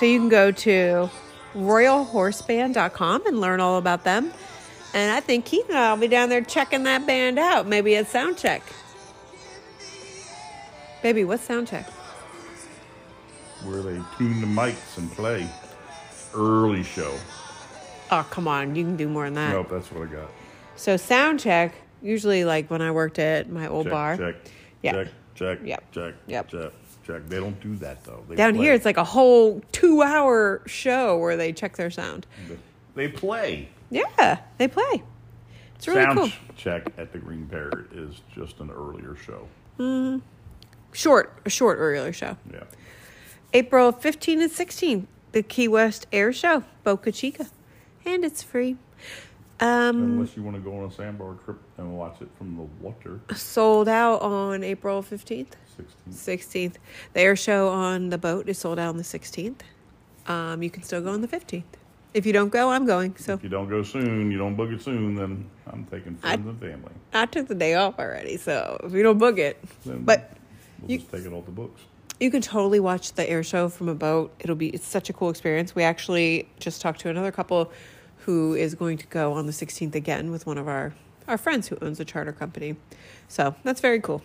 So 0.00 0.06
you 0.06 0.18
can 0.18 0.30
go 0.30 0.50
to 0.50 1.10
royalhorseband.com 1.54 3.26
and 3.26 3.38
learn 3.38 3.60
all 3.60 3.76
about 3.76 4.02
them. 4.02 4.32
And 4.94 5.12
I 5.12 5.20
think 5.20 5.44
Keith 5.44 5.68
and 5.68 5.76
I 5.76 5.92
will 5.92 6.00
be 6.00 6.08
down 6.08 6.30
there 6.30 6.40
checking 6.40 6.84
that 6.84 7.06
band 7.06 7.38
out. 7.38 7.66
Maybe 7.66 7.94
at 7.96 8.08
sound 8.08 8.38
check. 8.38 8.62
Baby, 11.02 11.24
what's 11.24 11.42
sound 11.42 11.68
check? 11.68 11.86
where 13.64 13.82
they 13.82 14.00
tune 14.16 14.40
the 14.40 14.46
mics 14.46 14.96
and 14.96 15.12
play. 15.12 15.46
Early 16.34 16.82
show. 16.82 17.14
Oh, 18.10 18.26
come 18.30 18.48
on. 18.48 18.74
You 18.74 18.84
can 18.84 18.96
do 18.96 19.06
more 19.06 19.26
than 19.26 19.34
that. 19.34 19.52
Nope, 19.52 19.68
that's 19.70 19.92
what 19.92 20.08
I 20.08 20.12
got. 20.12 20.30
So 20.76 20.96
sound 20.96 21.40
check, 21.40 21.74
usually 22.00 22.46
like 22.46 22.70
when 22.70 22.80
I 22.80 22.90
worked 22.90 23.18
at 23.18 23.50
my 23.50 23.68
old 23.68 23.84
check, 23.84 23.92
bar. 23.92 24.16
Check. 24.16 24.36
Yeah. 24.80 24.92
Check. 24.92 25.08
Check. 25.34 25.58
Yep. 25.62 25.92
Check. 25.92 26.14
Yep. 26.26 26.48
Check. 26.48 26.72
Check. 27.06 27.26
They 27.28 27.38
don't 27.38 27.60
do 27.60 27.76
that 27.76 28.04
though. 28.04 28.24
They 28.28 28.36
Down 28.36 28.54
play. 28.54 28.64
here, 28.64 28.74
it's 28.74 28.84
like 28.84 28.96
a 28.96 29.04
whole 29.04 29.62
two 29.72 30.02
hour 30.02 30.62
show 30.66 31.18
where 31.18 31.36
they 31.36 31.52
check 31.52 31.76
their 31.76 31.90
sound. 31.90 32.26
they 32.94 33.08
play. 33.08 33.68
Yeah, 33.90 34.40
they 34.58 34.68
play. 34.68 35.02
It's 35.76 35.88
really 35.88 36.02
Sound 36.04 36.18
cool. 36.18 36.30
check 36.56 36.92
at 36.98 37.12
the 37.12 37.18
Green 37.18 37.46
Parrot 37.46 37.90
is 37.92 38.20
just 38.34 38.60
an 38.60 38.70
earlier 38.70 39.16
show. 39.16 39.48
Mm-hmm. 39.78 40.18
Short, 40.92 41.38
a 41.46 41.50
short 41.50 41.78
earlier 41.80 42.12
show. 42.12 42.36
Yeah. 42.52 42.64
April 43.54 43.90
15 43.90 44.42
and 44.42 44.50
16, 44.50 45.06
the 45.32 45.42
Key 45.42 45.68
West 45.68 46.06
Air 46.12 46.32
Show, 46.32 46.64
Boca 46.84 47.10
Chica. 47.10 47.46
And 48.04 48.24
it's 48.24 48.42
free. 48.42 48.76
Um, 49.60 50.02
Unless 50.02 50.36
you 50.36 50.42
want 50.42 50.56
to 50.56 50.62
go 50.62 50.74
on 50.78 50.84
a 50.88 50.92
sandbar 50.92 51.34
trip 51.44 51.58
and 51.76 51.96
watch 51.98 52.16
it 52.22 52.28
from 52.38 52.56
the 52.56 52.62
water. 52.84 53.20
sold 53.36 53.88
out 53.88 54.22
on 54.22 54.64
April 54.64 55.02
15th, 55.02 55.48
16. 55.76 56.70
16th. 56.70 56.74
The 57.12 57.20
air 57.20 57.36
show 57.36 57.68
on 57.68 58.08
the 58.08 58.16
boat 58.18 58.48
is 58.48 58.56
sold 58.58 58.78
out 58.78 58.88
on 58.88 58.96
the 58.96 59.02
16th. 59.02 59.60
Um, 60.26 60.62
you 60.62 60.70
can 60.70 60.82
still 60.82 61.02
go 61.02 61.10
on 61.12 61.20
the 61.20 61.28
15th. 61.28 61.64
If 62.14 62.24
you 62.26 62.32
don't 62.32 62.48
go, 62.48 62.70
I'm 62.70 62.86
going. 62.86 63.14
So 63.16 63.34
If 63.34 63.42
you 63.44 63.48
don't 63.50 63.68
go 63.68 63.82
soon, 63.82 64.30
you 64.32 64.38
don't 64.38 64.56
book 64.56 64.70
it 64.70 64.82
soon, 64.82 65.14
then 65.14 65.48
I'm 65.66 65.84
taking 65.86 66.16
friends 66.16 66.46
and 66.46 66.58
family. 66.58 66.92
I 67.12 67.26
took 67.26 67.46
the 67.46 67.54
day 67.54 67.74
off 67.74 67.98
already. 67.98 68.36
So 68.36 68.80
if 68.82 68.92
you 68.92 69.02
don't 69.02 69.18
book 69.18 69.38
it, 69.38 69.62
Then 69.84 70.02
but 70.04 70.32
we'll 70.80 70.90
you- 70.92 70.98
just 70.98 71.10
take 71.12 71.24
it 71.24 71.32
off 71.32 71.44
the 71.44 71.52
books. 71.52 71.82
You 72.18 72.30
can 72.30 72.42
totally 72.42 72.80
watch 72.80 73.12
the 73.14 73.28
air 73.30 73.42
show 73.42 73.68
from 73.68 73.88
a 73.88 73.94
boat. 73.94 74.34
It'll 74.40 74.56
be 74.56 74.68
it's 74.70 74.86
such 74.86 75.08
a 75.08 75.12
cool 75.12 75.30
experience. 75.30 75.74
We 75.74 75.82
actually 75.84 76.48
just 76.58 76.82
talked 76.82 77.00
to 77.00 77.08
another 77.10 77.30
couple 77.32 77.72
who 78.30 78.54
is 78.54 78.76
going 78.76 78.96
to 78.96 79.06
go 79.08 79.32
on 79.32 79.46
the 79.46 79.52
16th 79.52 79.96
again 79.96 80.30
with 80.30 80.46
one 80.46 80.56
of 80.56 80.68
our 80.68 80.94
our 81.26 81.36
friends 81.36 81.68
who 81.68 81.76
owns 81.82 81.98
a 82.00 82.04
charter 82.04 82.32
company. 82.32 82.76
So, 83.28 83.54
that's 83.62 83.80
very 83.80 84.00
cool. 84.00 84.22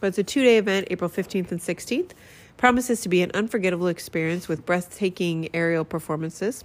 But 0.00 0.08
it's 0.08 0.18
a 0.18 0.24
2-day 0.24 0.58
event, 0.58 0.88
April 0.90 1.10
15th 1.10 1.50
and 1.50 1.60
16th. 1.60 2.12
Promises 2.56 3.00
to 3.02 3.08
be 3.08 3.22
an 3.22 3.30
unforgettable 3.32 3.86
experience 3.86 4.48
with 4.48 4.64
breathtaking 4.66 5.48
aerial 5.54 5.84
performances 5.84 6.64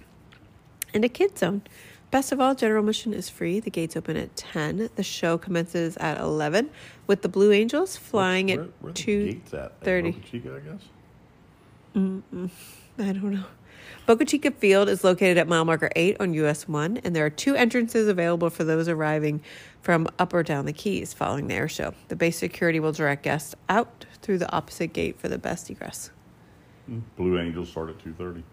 and 0.94 1.04
a 1.04 1.08
kid 1.08 1.38
zone. 1.38 1.62
Best 2.10 2.32
of 2.32 2.40
all, 2.40 2.54
general 2.54 2.80
admission 2.80 3.12
is 3.12 3.28
free. 3.28 3.60
The 3.60 3.70
gates 3.70 3.96
open 3.96 4.16
at 4.16 4.34
10. 4.36 4.90
The 4.94 5.02
show 5.02 5.38
commences 5.38 5.96
at 5.98 6.18
11 6.20 6.70
with 7.06 7.22
the 7.22 7.28
Blue 7.28 7.52
Angels 7.52 7.96
flying 7.96 8.46
where, 8.46 8.60
at 8.60 8.70
where 8.80 8.92
the 8.92 8.98
2 8.98 9.32
gates 9.32 9.54
at? 9.54 9.60
At 9.60 9.80
30. 9.82 10.10
Boca 10.10 10.26
Chica, 10.26 10.56
I 10.56 10.60
guess. 10.60 10.82
I 12.98 13.12
don't 13.12 13.32
know. 13.32 13.44
Boca 14.06 14.24
Chica 14.24 14.50
Field 14.50 14.88
is 14.88 15.02
located 15.04 15.38
at 15.38 15.48
mile 15.48 15.64
marker 15.64 15.90
8 15.96 16.16
on 16.20 16.34
US 16.34 16.68
1, 16.68 16.98
and 17.04 17.14
there 17.14 17.24
are 17.26 17.30
two 17.30 17.54
entrances 17.54 18.08
available 18.08 18.50
for 18.50 18.64
those 18.64 18.88
arriving 18.88 19.42
from 19.82 20.08
up 20.18 20.32
or 20.34 20.42
down 20.42 20.66
the 20.66 20.72
Keys 20.72 21.12
following 21.12 21.46
the 21.48 21.54
air 21.54 21.68
show. 21.68 21.94
The 22.08 22.16
base 22.16 22.38
security 22.38 22.80
will 22.80 22.92
direct 22.92 23.22
guests 23.22 23.54
out 23.68 24.06
through 24.22 24.38
the 24.38 24.50
opposite 24.52 24.92
gate 24.92 25.18
for 25.20 25.28
the 25.28 25.38
best 25.38 25.70
egress. 25.70 26.10
Blue 27.16 27.38
Angels 27.40 27.68
start 27.68 27.90
at 27.90 27.98
two 27.98 28.12
thirty. 28.14 28.44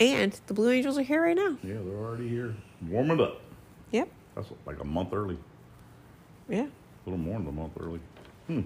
And 0.00 0.38
the 0.46 0.54
Blue 0.54 0.70
Angels 0.70 0.98
are 0.98 1.02
here 1.02 1.22
right 1.22 1.36
now. 1.36 1.56
Yeah, 1.62 1.74
they're 1.74 1.96
already 1.98 2.28
here. 2.28 2.54
Warming 2.88 3.20
up. 3.20 3.40
Yep. 3.92 4.08
That's 4.34 4.48
like 4.66 4.80
a 4.80 4.84
month 4.84 5.12
early. 5.12 5.38
Yeah. 6.48 6.66
A 6.66 7.10
little 7.10 7.18
more 7.18 7.38
than 7.38 7.48
a 7.48 7.52
month 7.52 7.72
early. 7.80 8.00
Hmm. 8.46 8.62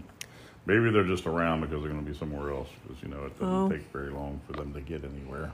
Maybe 0.66 0.90
they're 0.90 1.04
just 1.04 1.26
around 1.26 1.62
because 1.62 1.82
they're 1.82 1.90
going 1.90 2.04
to 2.04 2.10
be 2.10 2.16
somewhere 2.16 2.52
else. 2.52 2.68
Because 2.86 3.02
you 3.02 3.08
know 3.08 3.24
it 3.24 3.38
doesn't 3.38 3.54
Oh. 3.54 3.68
take 3.68 3.90
very 3.92 4.10
long 4.10 4.40
for 4.46 4.52
them 4.52 4.72
to 4.74 4.80
get 4.80 5.02
anywhere. 5.04 5.50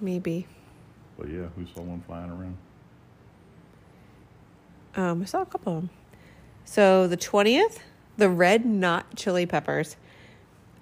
Maybe. 0.00 0.46
But 1.18 1.28
yeah, 1.28 1.46
who 1.56 1.66
saw 1.74 1.82
one 1.82 2.02
flying 2.06 2.30
around? 2.30 2.56
Um, 4.94 5.22
I 5.22 5.24
saw 5.24 5.42
a 5.42 5.46
couple 5.46 5.76
of 5.76 5.82
them. 5.82 5.90
So 6.64 7.06
the 7.06 7.16
20th, 7.16 7.78
the 8.16 8.28
Red 8.28 8.64
Not 8.64 9.14
Chili 9.14 9.46
Peppers 9.46 9.96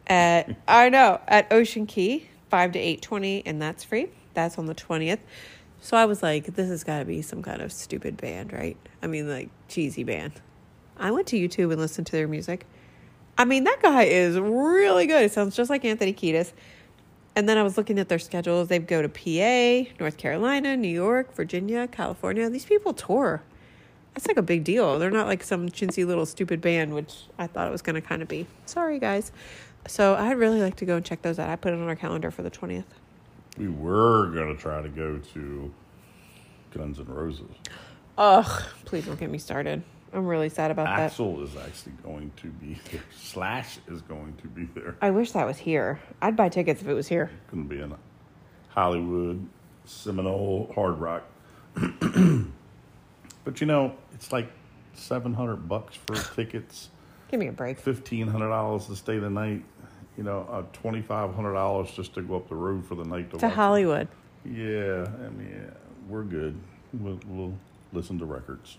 at, 0.06 0.56
I 0.68 0.88
know, 0.88 1.20
at 1.28 1.52
Ocean 1.52 1.86
Key, 1.86 2.28
5 2.50 2.72
to 2.72 2.78
8.20, 2.78 3.42
and 3.46 3.60
that's 3.60 3.84
free. 3.84 4.08
That's 4.34 4.58
on 4.58 4.66
the 4.66 4.74
20th. 4.74 5.20
So 5.80 5.96
I 5.96 6.06
was 6.06 6.22
like, 6.22 6.46
this 6.54 6.68
has 6.68 6.82
got 6.82 7.00
to 7.00 7.04
be 7.04 7.20
some 7.22 7.42
kind 7.42 7.60
of 7.60 7.70
stupid 7.72 8.16
band, 8.16 8.52
right? 8.52 8.76
I 9.02 9.06
mean, 9.06 9.28
like, 9.28 9.50
cheesy 9.68 10.02
band. 10.02 10.32
I 10.96 11.10
went 11.10 11.26
to 11.28 11.36
YouTube 11.36 11.72
and 11.72 11.80
listened 11.80 12.06
to 12.06 12.12
their 12.12 12.28
music. 12.28 12.66
I 13.36 13.44
mean, 13.44 13.64
that 13.64 13.82
guy 13.82 14.04
is 14.04 14.38
really 14.38 15.06
good. 15.06 15.24
It 15.24 15.32
sounds 15.32 15.56
just 15.56 15.68
like 15.68 15.84
Anthony 15.84 16.14
Kiedis. 16.14 16.52
And 17.36 17.48
then 17.48 17.58
I 17.58 17.62
was 17.62 17.76
looking 17.76 17.98
at 17.98 18.08
their 18.08 18.18
schedules. 18.18 18.68
They 18.68 18.78
go 18.78 19.02
to 19.02 19.08
PA, 19.08 19.90
North 19.98 20.16
Carolina, 20.16 20.76
New 20.76 20.88
York, 20.88 21.34
Virginia, 21.34 21.88
California. 21.88 22.48
These 22.48 22.64
people 22.64 22.94
tour. 22.94 23.42
That's 24.14 24.28
like 24.28 24.36
a 24.36 24.42
big 24.42 24.62
deal. 24.62 24.98
They're 25.00 25.10
not 25.10 25.26
like 25.26 25.42
some 25.42 25.68
chintzy 25.68 26.06
little 26.06 26.26
stupid 26.26 26.60
band, 26.60 26.94
which 26.94 27.24
I 27.36 27.48
thought 27.48 27.66
it 27.66 27.72
was 27.72 27.82
going 27.82 27.96
to 27.96 28.00
kind 28.00 28.22
of 28.22 28.28
be. 28.28 28.46
Sorry, 28.66 29.00
guys. 29.00 29.32
So 29.88 30.14
I'd 30.14 30.38
really 30.38 30.62
like 30.62 30.76
to 30.76 30.84
go 30.84 30.96
and 30.96 31.04
check 31.04 31.22
those 31.22 31.40
out. 31.40 31.50
I 31.50 31.56
put 31.56 31.72
it 31.72 31.80
on 31.80 31.88
our 31.88 31.96
calendar 31.96 32.30
for 32.30 32.42
the 32.42 32.50
20th. 32.50 32.84
We 33.58 33.68
were 33.68 34.28
going 34.28 34.54
to 34.54 34.60
try 34.60 34.80
to 34.80 34.88
go 34.88 35.18
to 35.34 35.74
Guns 36.72 37.00
N' 37.00 37.06
Roses. 37.06 37.50
Ugh, 38.16 38.62
please 38.84 39.06
don't 39.06 39.18
get 39.18 39.30
me 39.30 39.38
started. 39.38 39.82
I'm 40.14 40.26
really 40.26 40.48
sad 40.48 40.70
about 40.70 40.86
that. 40.96 41.10
Axl 41.12 41.42
is 41.42 41.50
actually 41.56 41.92
going 42.04 42.30
to 42.36 42.46
be 42.48 42.78
there. 42.90 43.02
Slash 43.16 43.78
is 43.88 44.00
going 44.02 44.34
to 44.42 44.46
be 44.48 44.64
there. 44.74 44.96
I 45.02 45.10
wish 45.10 45.32
that 45.32 45.46
was 45.46 45.58
here. 45.58 45.98
I'd 46.22 46.36
buy 46.36 46.48
tickets 46.48 46.80
if 46.82 46.88
it 46.88 46.94
was 46.94 47.08
here. 47.08 47.30
Going 47.50 47.68
to 47.68 47.74
be 47.74 47.80
in 47.82 47.94
Hollywood, 48.68 49.46
Seminole, 49.84 50.72
Hard 50.74 50.98
Rock. 51.00 51.24
but 53.44 53.60
you 53.60 53.66
know, 53.66 53.94
it's 54.12 54.32
like 54.32 54.50
seven 54.94 55.34
hundred 55.34 55.68
bucks 55.68 55.96
for 56.06 56.14
tickets, 56.34 56.90
Give 57.30 57.40
me 57.40 57.48
a 57.48 57.52
break. 57.52 57.78
fifteen 57.78 58.28
hundred 58.28 58.48
dollars 58.48 58.86
to 58.86 58.96
stay 58.96 59.18
the 59.18 59.30
night. 59.30 59.64
You 60.16 60.22
know, 60.22 60.46
uh, 60.50 60.62
twenty 60.72 61.02
five 61.02 61.34
hundred 61.34 61.54
dollars 61.54 61.90
just 61.90 62.14
to 62.14 62.22
go 62.22 62.36
up 62.36 62.48
the 62.48 62.54
road 62.54 62.86
for 62.86 62.94
the 62.94 63.04
night 63.04 63.30
to 63.32 63.38
To. 63.38 63.48
Hollywood. 63.48 64.06
Yeah, 64.44 65.06
I 65.24 65.30
mean, 65.30 65.50
yeah, 65.50 65.70
we're 66.08 66.22
good. 66.22 66.56
We'll, 66.92 67.18
we'll 67.26 67.54
listen 67.92 68.18
to 68.20 68.24
records. 68.26 68.78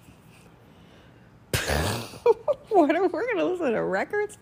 What 2.69 2.93
are 2.93 3.03
we 3.03 3.09
gonna 3.09 3.45
listen 3.45 3.71
to 3.71 3.81
records? 3.83 4.37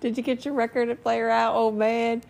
Did 0.00 0.16
you 0.16 0.22
get 0.22 0.44
your 0.44 0.52
record 0.54 1.00
player 1.02 1.30
out, 1.30 1.54
old 1.54 1.76
man? 1.76 2.22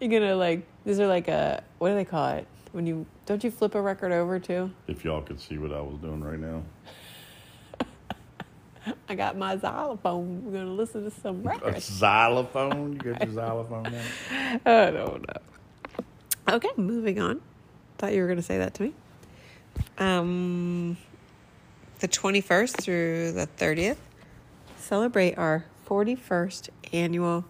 You're 0.00 0.10
gonna 0.10 0.36
like 0.36 0.66
these 0.84 1.00
are 1.00 1.06
like 1.06 1.28
a 1.28 1.62
what 1.78 1.88
do 1.90 1.94
they 1.94 2.04
call 2.04 2.28
it? 2.30 2.46
When 2.72 2.86
you 2.86 3.06
don't 3.24 3.42
you 3.42 3.50
flip 3.50 3.74
a 3.74 3.80
record 3.80 4.12
over 4.12 4.38
too? 4.38 4.70
If 4.86 5.04
y'all 5.04 5.22
could 5.22 5.40
see 5.40 5.56
what 5.56 5.72
I 5.72 5.80
was 5.80 5.96
doing 5.98 6.22
right 6.22 6.38
now, 6.38 6.62
I 9.08 9.14
got 9.14 9.38
my 9.38 9.56
xylophone. 9.56 10.44
We're 10.44 10.58
gonna 10.58 10.72
listen 10.72 11.04
to 11.04 11.10
some 11.10 11.36
a 11.46 11.48
records. 11.50 11.84
xylophone. 11.86 12.92
You 12.94 13.12
got 13.12 13.22
your 13.24 13.32
xylophone 13.34 13.84
now. 13.84 14.60
I 14.66 14.90
don't 14.90 15.26
know. 15.26 16.54
Okay, 16.56 16.70
moving 16.76 17.20
on. 17.20 17.40
Thought 17.96 18.12
you 18.12 18.20
were 18.22 18.28
gonna 18.28 18.42
say 18.42 18.58
that 18.58 18.74
to 18.74 18.82
me. 18.82 18.92
Um, 19.98 20.96
the 22.00 22.08
twenty 22.08 22.40
first 22.40 22.80
through 22.80 23.32
the 23.32 23.46
thirtieth, 23.46 23.98
celebrate 24.78 25.36
our 25.38 25.64
forty 25.84 26.14
first 26.14 26.70
annual. 26.92 27.44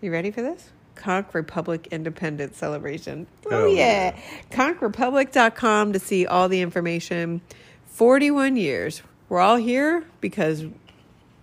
You 0.00 0.12
ready 0.12 0.30
for 0.30 0.42
this? 0.42 0.70
Conch 0.94 1.28
Republic 1.32 1.88
Independence 1.90 2.56
Celebration. 2.56 3.26
Oh, 3.46 3.50
Hell 3.50 3.68
yeah. 3.68 4.16
yeah. 4.16 4.20
ConchRepublic.com 4.50 5.92
to 5.92 5.98
see 5.98 6.26
all 6.26 6.48
the 6.48 6.60
information. 6.60 7.40
41 7.86 8.56
years. 8.56 9.02
We're 9.28 9.40
all 9.40 9.56
here 9.56 10.04
because 10.20 10.64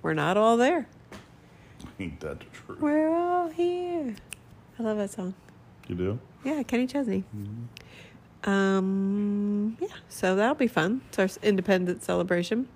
we're 0.01 0.13
not 0.13 0.36
all 0.38 0.58
there. 0.58 0.88
Ain't 2.00 2.20
that 2.22 2.39
the 2.39 2.46
truth? 2.46 2.80
We're 2.82 3.10
all 3.10 3.48
here. 3.50 4.15
I 4.80 4.84
love 4.84 4.98
that 4.98 5.12
song. 5.12 5.34
You 5.88 5.96
do? 5.96 6.20
Yeah, 6.44 6.63
Kenny 6.63 6.88
Chesney. 6.88 7.24
Mm-hmm. 7.36 7.63
Um, 8.46 9.78
yeah, 9.82 9.88
so 10.10 10.36
that'll 10.36 10.56
be 10.56 10.68
fun. 10.68 11.02
It's 11.10 11.20
our 11.20 11.28
independence 11.44 12.06
celebration. 12.06 12.68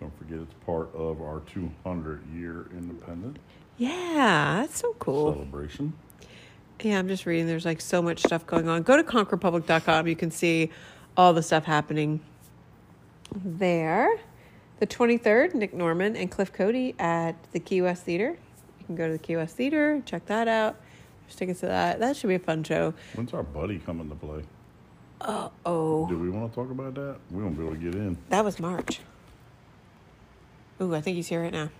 Don't 0.00 0.16
forget, 0.18 0.38
it's 0.40 0.54
part 0.64 0.94
of 0.94 1.20
our 1.20 1.40
200 1.52 2.22
year 2.32 2.66
independent 2.72 3.38
Yeah, 3.78 4.60
that's 4.60 4.78
so 4.80 4.92
cool. 4.98 5.32
celebration. 5.32 5.92
Yeah, 6.82 6.98
I'm 7.00 7.08
just 7.08 7.26
reading. 7.26 7.46
There's 7.46 7.64
like 7.64 7.80
so 7.80 8.00
much 8.00 8.20
stuff 8.20 8.46
going 8.46 8.68
on. 8.68 8.82
Go 8.82 8.96
to 8.96 9.02
conchrepublic.com. 9.02 10.06
You 10.06 10.14
can 10.14 10.30
see 10.30 10.70
all 11.16 11.32
the 11.32 11.42
stuff 11.42 11.64
happening 11.64 12.20
there. 13.34 14.08
The 14.78 14.86
23rd, 14.86 15.54
Nick 15.54 15.74
Norman 15.74 16.14
and 16.14 16.30
Cliff 16.30 16.52
Cody 16.52 16.94
at 17.00 17.34
the 17.50 17.58
Key 17.58 17.82
West 17.82 18.04
Theater. 18.04 18.36
You 18.78 18.86
can 18.86 18.94
go 18.94 19.06
to 19.06 19.12
the 19.12 19.18
Key 19.18 19.36
West 19.36 19.56
Theater, 19.56 20.00
check 20.06 20.26
that 20.26 20.46
out. 20.46 20.76
There's 21.26 21.34
tickets 21.34 21.60
to 21.60 21.66
that. 21.66 21.98
That 21.98 22.16
should 22.16 22.28
be 22.28 22.36
a 22.36 22.38
fun 22.38 22.62
show. 22.62 22.94
When's 23.14 23.34
our 23.34 23.42
buddy 23.42 23.78
coming 23.80 24.08
to 24.08 24.14
play? 24.14 24.42
Uh 25.20 25.48
oh. 25.66 26.06
Do 26.08 26.18
we 26.18 26.30
want 26.30 26.52
to 26.52 26.54
talk 26.54 26.70
about 26.70 26.94
that? 26.94 27.16
We 27.30 27.42
won't 27.42 27.56
be 27.56 27.64
able 27.64 27.74
to 27.74 27.80
get 27.80 27.94
in. 27.94 28.16
That 28.28 28.44
was 28.44 28.58
March. 28.60 29.00
Ooh, 30.80 30.94
I 30.94 31.00
think 31.00 31.16
he's 31.16 31.26
here 31.26 31.42
right 31.42 31.52
now. 31.52 31.70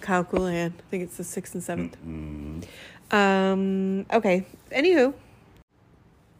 Kyle 0.00 0.24
Coolahan. 0.24 0.72
I 0.78 0.82
think 0.90 1.02
it's 1.02 1.16
the 1.16 1.22
6th 1.22 1.54
and 1.54 1.92
7th. 2.02 2.64
Mm, 3.12 3.14
Um, 3.16 4.06
okay. 4.12 4.46
Anywho. 4.70 5.12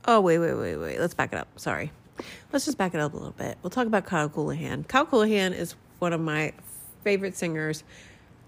Oh, 0.06 0.20
wait, 0.20 0.38
wait, 0.38 0.54
wait, 0.54 0.76
wait. 0.76 1.00
Let's 1.00 1.14
back 1.14 1.32
it 1.32 1.38
up. 1.38 1.48
Sorry. 1.56 1.90
Let's 2.52 2.64
just 2.64 2.78
back 2.78 2.94
it 2.94 3.00
up 3.00 3.12
a 3.12 3.16
little 3.16 3.32
bit. 3.32 3.58
We'll 3.62 3.70
talk 3.70 3.86
about 3.86 4.06
Kyle 4.06 4.28
Coolahan. 4.28 4.86
Kyle 4.88 5.06
Coolahan 5.06 5.52
is 5.52 5.74
one 5.98 6.12
of 6.12 6.20
my 6.20 6.52
favorite 7.02 7.36
singers, 7.36 7.84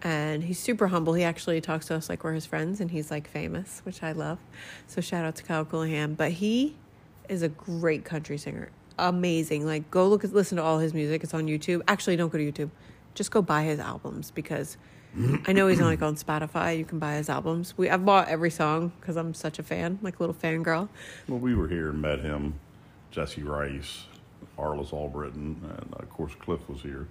and 0.03 0.45
he's 0.45 0.59
super 0.59 0.87
humble. 0.89 1.15
He 1.15 1.25
actually 1.25 1.61
talks 1.61 1.87
to 1.87 1.95
us 1.95 2.09
like 2.09 2.23
we're 2.25 2.35
his 2.35 2.47
friends, 2.47 2.81
and 2.81 2.91
he's 2.91 3.11
like 3.11 3.29
famous, 3.29 3.81
which 3.85 4.03
I 4.03 4.13
love. 4.13 4.39
So 4.87 5.01
shout 5.01 5.25
out 5.25 5.37
to 5.37 5.43
Kyle 5.43 5.65
Coolahan. 5.65 6.17
But 6.17 6.33
he 6.33 6.77
is 7.29 7.43
a 7.43 7.49
great 7.49 8.05
country 8.05 8.39
singer. 8.39 8.71
Amazing. 8.99 9.67
Like, 9.67 9.91
go 9.91 10.09
look, 10.09 10.25
listen 10.25 10.57
to 10.57 10.63
all 10.63 10.79
his 10.79 10.95
music. 10.95 11.23
It's 11.23 11.35
on 11.35 11.47
YouTube. 11.47 11.83
Actually, 11.89 12.17
don't 12.17 12.31
go 12.31 12.39
to 12.39 12.53
YouTube. 12.53 12.71
Just 13.15 13.31
go 13.31 13.43
buy 13.43 13.63
his 13.63 13.79
albums 13.79 14.31
because 14.31 14.77
I 15.47 15.53
know 15.53 15.67
he's 15.69 15.81
on 15.81 15.87
like 15.87 16.03
on 16.03 16.17
Spotify. 16.17 16.77
You 16.77 16.85
can 16.85 16.99
buy 16.99 17.15
his 17.15 17.31
albums. 17.31 17.73
We 17.79 17.89
I've 17.89 18.05
bought 18.05 18.29
every 18.29 18.51
song 18.51 18.93
because 19.01 19.17
I'm 19.17 19.33
such 19.33 19.59
a 19.59 19.63
fan, 19.63 19.99
like 20.03 20.19
a 20.19 20.23
little 20.23 20.35
fangirl. 20.35 20.89
well, 21.27 21.39
we 21.39 21.55
were 21.55 21.69
here 21.69 21.89
and 21.89 22.03
met 22.03 22.21
him, 22.21 22.61
Jesse 23.11 23.43
Rice, 23.43 24.05
Arliss 24.59 24.93
Albritton, 24.93 25.63
and 25.63 25.95
of 25.95 26.11
course 26.11 26.33
Cliff 26.39 26.69
was 26.69 26.83
here. 26.83 27.09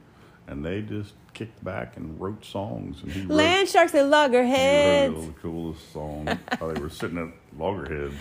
And 0.48 0.64
they 0.64 0.82
just 0.82 1.14
kicked 1.34 1.64
back 1.64 1.98
and 1.98 2.20
wrote 2.20 2.46
songs. 2.46 3.02
And 3.02 3.12
he 3.12 3.22
wrote, 3.22 3.32
Land 3.32 3.70
sharks 3.70 3.94
and 3.94 4.06
he 4.06 4.12
wrote 4.12 5.36
the 5.36 5.42
coolest 5.42 5.92
song. 5.92 6.28
How 6.60 6.72
they 6.72 6.80
were 6.80 6.90
sitting 6.90 7.18
at 7.18 7.60
loggerheads 7.60 8.16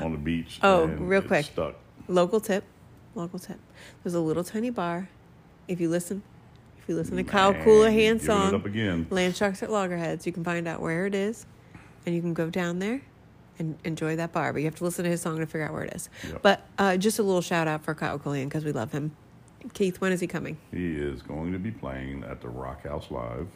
on 0.00 0.12
the 0.12 0.18
beach. 0.18 0.58
Oh, 0.62 0.84
and 0.84 1.08
real 1.08 1.22
it 1.22 1.28
quick. 1.28 1.46
Stuck. 1.46 1.76
Local 2.08 2.40
tip, 2.40 2.64
local 3.14 3.38
tip. 3.38 3.58
There's 4.02 4.14
a 4.14 4.20
little 4.20 4.44
tiny 4.44 4.70
bar. 4.70 5.08
If 5.68 5.80
you 5.80 5.88
listen, 5.88 6.22
if 6.78 6.88
you 6.88 6.96
listen 6.96 7.16
to 7.16 7.24
Kyle 7.24 7.52
Man, 7.52 7.64
Coolahan 7.64 7.90
giving 7.92 8.16
it 8.16 8.22
song, 8.22 8.54
up 8.54 8.66
again. 8.66 9.06
Land 9.10 9.36
Sharks 9.36 9.62
at 9.62 9.70
Loggerheads, 9.70 10.26
you 10.26 10.32
can 10.32 10.42
find 10.42 10.66
out 10.66 10.80
where 10.80 11.06
it 11.06 11.14
is, 11.14 11.46
and 12.04 12.14
you 12.14 12.20
can 12.20 12.34
go 12.34 12.50
down 12.50 12.80
there 12.80 13.02
and 13.60 13.78
enjoy 13.84 14.16
that 14.16 14.32
bar. 14.32 14.52
But 14.52 14.60
you 14.60 14.64
have 14.64 14.74
to 14.76 14.84
listen 14.84 15.04
to 15.04 15.10
his 15.10 15.20
song 15.20 15.38
to 15.38 15.46
figure 15.46 15.66
out 15.66 15.72
where 15.72 15.84
it 15.84 15.94
is. 15.94 16.08
Yep. 16.26 16.42
But 16.42 16.66
uh, 16.78 16.96
just 16.96 17.18
a 17.18 17.22
little 17.22 17.42
shout 17.42 17.68
out 17.68 17.84
for 17.84 17.94
Kyle 17.94 18.18
Coolahan 18.18 18.46
because 18.46 18.64
we 18.64 18.72
love 18.72 18.90
him. 18.90 19.14
Keith, 19.74 20.00
when 20.00 20.12
is 20.12 20.20
he 20.20 20.26
coming? 20.26 20.56
He 20.70 20.96
is 20.96 21.22
going 21.22 21.52
to 21.52 21.58
be 21.58 21.70
playing 21.70 22.24
at 22.24 22.40
the 22.40 22.48
Rock 22.48 22.84
House 22.84 23.10
Live 23.10 23.48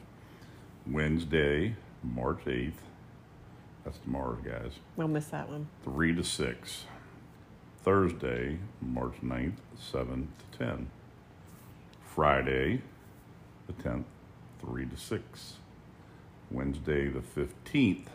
Wednesday, 0.86 1.74
March 2.02 2.44
8th. 2.44 2.72
That's 3.84 3.98
tomorrow, 3.98 4.36
guys. 4.44 4.72
We'll 4.96 5.08
miss 5.08 5.26
that 5.26 5.48
one. 5.48 5.68
3 5.84 6.14
to 6.14 6.24
6. 6.24 6.84
Thursday, 7.82 8.58
March 8.80 9.14
9th, 9.22 9.56
7 9.78 10.28
to 10.52 10.58
10. 10.58 10.90
Friday, 12.02 12.82
the 13.66 13.72
10th, 13.74 14.04
3 14.60 14.86
to 14.86 14.96
6. 14.96 15.52
Wednesday, 16.50 17.08
the 17.08 17.20
15th, 17.20 18.06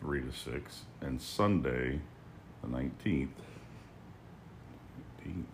3 0.00 0.20
to 0.20 0.32
6. 0.32 0.80
And 1.00 1.20
Sunday, 1.20 2.00
the 2.62 2.68
19th. 2.68 3.28
19th. 5.26 5.44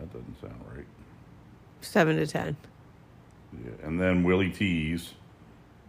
That 0.00 0.12
doesn't 0.12 0.40
sound 0.40 0.60
right. 0.74 0.86
Seven 1.82 2.16
to 2.16 2.26
ten. 2.26 2.56
Yeah, 3.52 3.86
and 3.86 4.00
then 4.00 4.22
Willie 4.24 4.50
T's, 4.50 5.12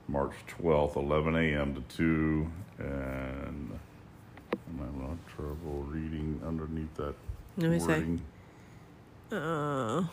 March 0.08 0.34
12th, 0.62 0.96
11 0.98 1.36
a.m. 1.36 1.76
to 1.76 1.82
2. 1.96 2.52
And 2.80 3.80
I'm 4.52 4.78
having 4.80 5.00
a 5.00 5.04
lot 5.04 5.12
of 5.12 5.28
trouble 5.36 5.84
reading 5.88 6.42
underneath 6.46 6.94
that 6.96 7.14
Let 7.58 7.70
me 7.72 7.80
see. 7.80 7.86
wording. 7.88 8.22
Uh, 9.32 10.04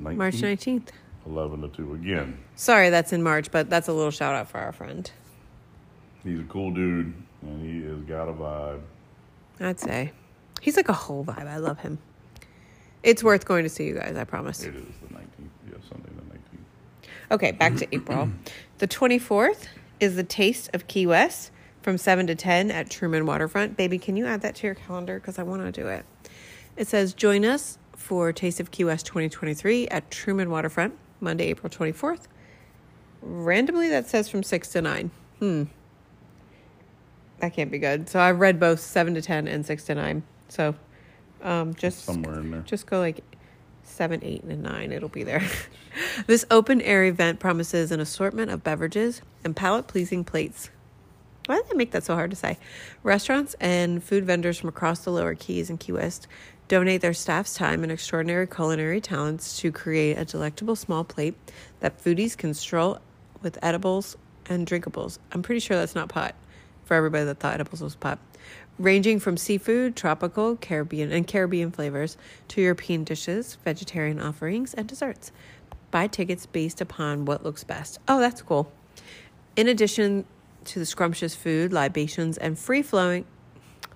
19th, 0.00 0.16
March 0.16 0.40
nineteenth. 0.42 0.92
11 1.26 1.60
to 1.62 1.68
2. 1.68 1.94
Again, 1.94 2.38
Sorry, 2.56 2.88
that's 2.88 3.12
in 3.12 3.22
March, 3.22 3.50
but 3.50 3.68
that's 3.68 3.88
a 3.88 3.92
little 3.92 4.10
shout 4.12 4.34
out 4.34 4.48
for 4.48 4.58
our 4.58 4.72
friend. 4.72 5.10
he's 6.24 6.38
a 6.40 6.44
cool 6.44 6.70
dude, 6.70 7.12
and 7.42 7.62
he 7.66 7.86
has 7.86 8.00
got 8.04 8.28
a 8.28 8.32
vibe. 8.32 8.80
I'd 9.60 9.78
say 9.80 10.12
he's 10.62 10.76
like 10.76 10.88
a 10.88 10.92
whole 10.94 11.24
vibe. 11.24 11.46
I 11.46 11.58
love 11.58 11.80
him. 11.80 11.98
It's 13.02 13.24
worth 13.24 13.44
going 13.46 13.64
to 13.64 13.70
see 13.70 13.86
you 13.86 13.94
guys. 13.94 14.16
I 14.16 14.24
promise. 14.24 14.62
It 14.62 14.74
is 14.74 14.84
the 15.02 15.14
19th. 15.14 15.22
Yeah, 15.68 15.74
Sunday 15.88 16.10
the 16.14 16.22
19th. 16.22 17.10
Okay, 17.32 17.52
back 17.52 17.76
to 17.76 17.94
April. 17.94 18.30
The 18.78 18.88
24th 18.88 19.66
is 20.00 20.16
the 20.16 20.24
Taste 20.24 20.70
of 20.74 20.86
Key 20.86 21.06
West 21.06 21.50
from 21.82 21.96
7 21.96 22.26
to 22.26 22.34
10 22.34 22.70
at 22.70 22.90
Truman 22.90 23.24
Waterfront. 23.24 23.76
Baby, 23.76 23.98
can 23.98 24.16
you 24.16 24.26
add 24.26 24.42
that 24.42 24.54
to 24.56 24.66
your 24.66 24.74
calendar? 24.74 25.18
Because 25.18 25.38
I 25.38 25.42
want 25.42 25.62
to 25.62 25.72
do 25.72 25.88
it. 25.88 26.04
It 26.76 26.88
says, 26.88 27.14
join 27.14 27.44
us 27.44 27.78
for 27.96 28.32
Taste 28.32 28.60
of 28.60 28.70
Key 28.70 28.84
West 28.84 29.06
2023 29.06 29.88
at 29.88 30.10
Truman 30.10 30.50
Waterfront, 30.50 30.94
Monday, 31.20 31.46
April 31.46 31.70
24th. 31.70 32.22
Randomly, 33.22 33.88
that 33.88 34.08
says 34.08 34.28
from 34.28 34.42
6 34.42 34.68
to 34.72 34.82
9. 34.82 35.10
Hmm. 35.38 35.64
That 37.38 37.54
can't 37.54 37.70
be 37.70 37.78
good. 37.78 38.08
So 38.08 38.20
I've 38.20 38.40
read 38.40 38.60
both 38.60 38.80
7 38.80 39.14
to 39.14 39.22
10 39.22 39.48
and 39.48 39.64
6 39.64 39.84
to 39.84 39.94
9. 39.94 40.22
So 40.48 40.74
um, 41.42 41.74
just 41.74 42.04
Somewhere 42.04 42.40
in 42.40 42.50
there. 42.50 42.60
just 42.62 42.86
go 42.86 42.98
like 42.98 43.22
seven, 43.82 44.20
eight, 44.22 44.42
and 44.44 44.62
nine. 44.62 44.92
It'll 44.92 45.08
be 45.08 45.22
there. 45.24 45.42
this 46.26 46.44
open 46.50 46.80
air 46.80 47.04
event 47.04 47.40
promises 47.40 47.90
an 47.92 48.00
assortment 48.00 48.50
of 48.50 48.62
beverages 48.62 49.22
and 49.44 49.54
palate 49.56 49.86
pleasing 49.86 50.24
plates. 50.24 50.70
Why 51.46 51.56
did 51.56 51.68
they 51.68 51.76
make 51.76 51.90
that 51.92 52.04
so 52.04 52.14
hard 52.14 52.30
to 52.30 52.36
say? 52.36 52.58
Restaurants 53.02 53.54
and 53.60 54.02
food 54.04 54.24
vendors 54.24 54.58
from 54.58 54.68
across 54.68 55.00
the 55.00 55.10
lower 55.10 55.34
keys 55.34 55.68
and 55.68 55.80
Key 55.80 55.92
West 55.92 56.28
donate 56.68 57.00
their 57.00 57.14
staff's 57.14 57.54
time 57.54 57.82
and 57.82 57.90
extraordinary 57.90 58.46
culinary 58.46 59.00
talents 59.00 59.58
to 59.58 59.72
create 59.72 60.16
a 60.16 60.24
delectable 60.24 60.76
small 60.76 61.02
plate 61.02 61.34
that 61.80 62.02
foodies 62.02 62.36
can 62.36 62.54
stroll 62.54 63.00
with 63.42 63.58
edibles 63.62 64.16
and 64.46 64.66
drinkables. 64.66 65.18
I'm 65.32 65.42
pretty 65.42 65.58
sure 65.60 65.76
that's 65.76 65.96
not 65.96 66.08
pot 66.08 66.36
for 66.90 66.96
everybody 66.96 67.24
that 67.24 67.38
thought 67.38 67.54
edibles 67.54 67.80
was 67.80 67.94
pot. 67.94 68.18
ranging 68.76 69.20
from 69.20 69.36
seafood, 69.36 69.94
tropical, 69.94 70.56
Caribbean, 70.56 71.12
and 71.12 71.24
Caribbean 71.24 71.70
flavors 71.70 72.16
to 72.48 72.60
European 72.60 73.04
dishes, 73.04 73.56
vegetarian 73.64 74.20
offerings, 74.20 74.74
and 74.74 74.88
desserts. 74.88 75.30
Buy 75.92 76.08
tickets 76.08 76.46
based 76.46 76.80
upon 76.80 77.26
what 77.26 77.44
looks 77.44 77.62
best. 77.62 78.00
Oh, 78.08 78.18
that's 78.18 78.42
cool. 78.42 78.72
In 79.54 79.68
addition 79.68 80.24
to 80.64 80.80
the 80.80 80.86
scrumptious 80.86 81.36
food, 81.36 81.72
libations, 81.72 82.36
and 82.36 82.58
free 82.58 82.82
flowing. 82.82 83.24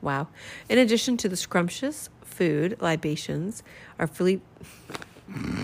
Wow. 0.01 0.29
In 0.69 0.79
addition 0.79 1.17
to 1.17 1.29
the 1.29 1.37
scrumptious 1.37 2.11
food, 2.23 2.77
libations 2.81 3.65
are 3.99 4.07
fully. 4.07 4.41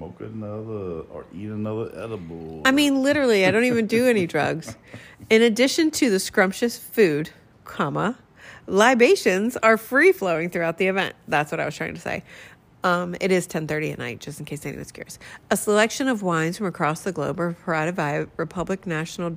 Smoke 0.00 0.20
another 0.20 1.02
or 1.12 1.26
eat 1.34 1.50
another 1.50 1.90
edible. 1.94 2.62
I 2.64 2.70
mean, 2.70 3.02
literally, 3.02 3.44
I 3.44 3.50
don't 3.50 3.66
even 3.66 3.86
do 3.86 4.06
any 4.08 4.26
drugs. 4.26 4.74
In 5.28 5.42
addition 5.42 5.90
to 5.90 6.08
the 6.08 6.18
scrumptious 6.18 6.78
food, 6.78 7.28
comma, 7.66 8.16
libations 8.66 9.58
are 9.58 9.76
free 9.76 10.12
flowing 10.12 10.48
throughout 10.48 10.78
the 10.78 10.86
event. 10.86 11.16
That's 11.28 11.52
what 11.52 11.60
I 11.60 11.66
was 11.66 11.76
trying 11.76 11.92
to 11.92 12.00
say. 12.00 12.22
Um, 12.82 13.14
it 13.20 13.30
is 13.30 13.46
10:30 13.46 13.92
at 13.92 13.98
night, 13.98 14.20
just 14.20 14.40
in 14.40 14.46
case 14.46 14.64
anyone's 14.64 14.90
curious. 14.90 15.18
A 15.50 15.56
selection 15.58 16.08
of 16.08 16.22
wines 16.22 16.56
from 16.56 16.66
across 16.66 17.02
the 17.02 17.12
globe 17.12 17.38
are 17.38 17.52
provided 17.52 17.94
by 17.94 18.24
Republic 18.38 18.86
National 18.86 19.36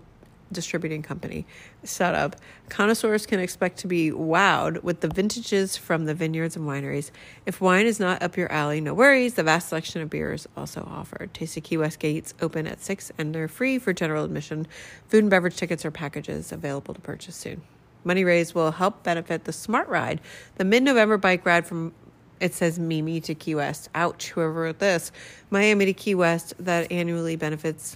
Distributing 0.54 1.02
Company. 1.02 1.46
set 1.84 2.16
up. 2.16 2.36
Connoisseurs 2.70 3.26
can 3.26 3.40
expect 3.40 3.78
to 3.80 3.88
be 3.88 4.12
wowed 4.12 4.82
with 4.84 5.02
the 5.02 5.08
vintages 5.08 5.76
from 5.76 6.06
the 6.06 6.14
vineyards 6.14 6.56
and 6.56 6.66
wineries. 6.66 7.12
If 7.46 7.60
wine 7.60 7.86
is 7.86 8.00
not 8.00 8.24
up 8.24 8.38
your 8.38 8.52
alley, 8.52 8.80
no 8.80 8.94
worries. 8.94 9.34
The 9.34 9.44
vast 9.44 9.70
selection 9.70 10.02
of 10.02 10.10
beers 10.10 10.48
also 10.56 10.88
offered. 10.90 11.34
Tasty 11.34 11.62
Key 11.62 11.78
West 11.78 12.00
gates 12.00 12.34
open 12.42 12.68
at 12.68 12.82
six, 12.82 13.12
and 13.18 13.36
they're 13.36 13.48
free 13.48 13.80
for 13.80 13.94
general 13.94 14.24
admission. 14.24 14.68
Food 15.10 15.24
and 15.24 15.30
beverage 15.30 15.58
tickets 15.58 15.84
or 15.84 15.92
packages 15.92 16.52
available 16.52 16.94
to 16.94 17.02
purchase 17.02 17.36
soon. 17.36 17.62
Money 18.04 18.24
raised 18.24 18.54
will 18.54 18.72
help 18.72 19.04
benefit 19.04 19.46
the 19.46 19.54
Smart 19.54 19.88
Ride, 19.88 20.22
the 20.56 20.66
mid-November 20.66 21.18
bike 21.18 21.46
ride 21.46 21.66
from 21.66 21.94
it 22.40 22.54
says 22.54 22.78
Mimi 22.78 23.22
to 23.22 23.36
Key 23.36 23.56
West. 23.56 23.90
Ouch, 23.96 24.32
whoever 24.32 24.64
wrote 24.64 24.80
this. 24.80 25.14
Miami 25.50 25.86
to 25.86 25.94
Key 25.94 26.14
West 26.14 26.54
that 26.60 26.92
annually 26.92 27.38
benefits. 27.38 27.96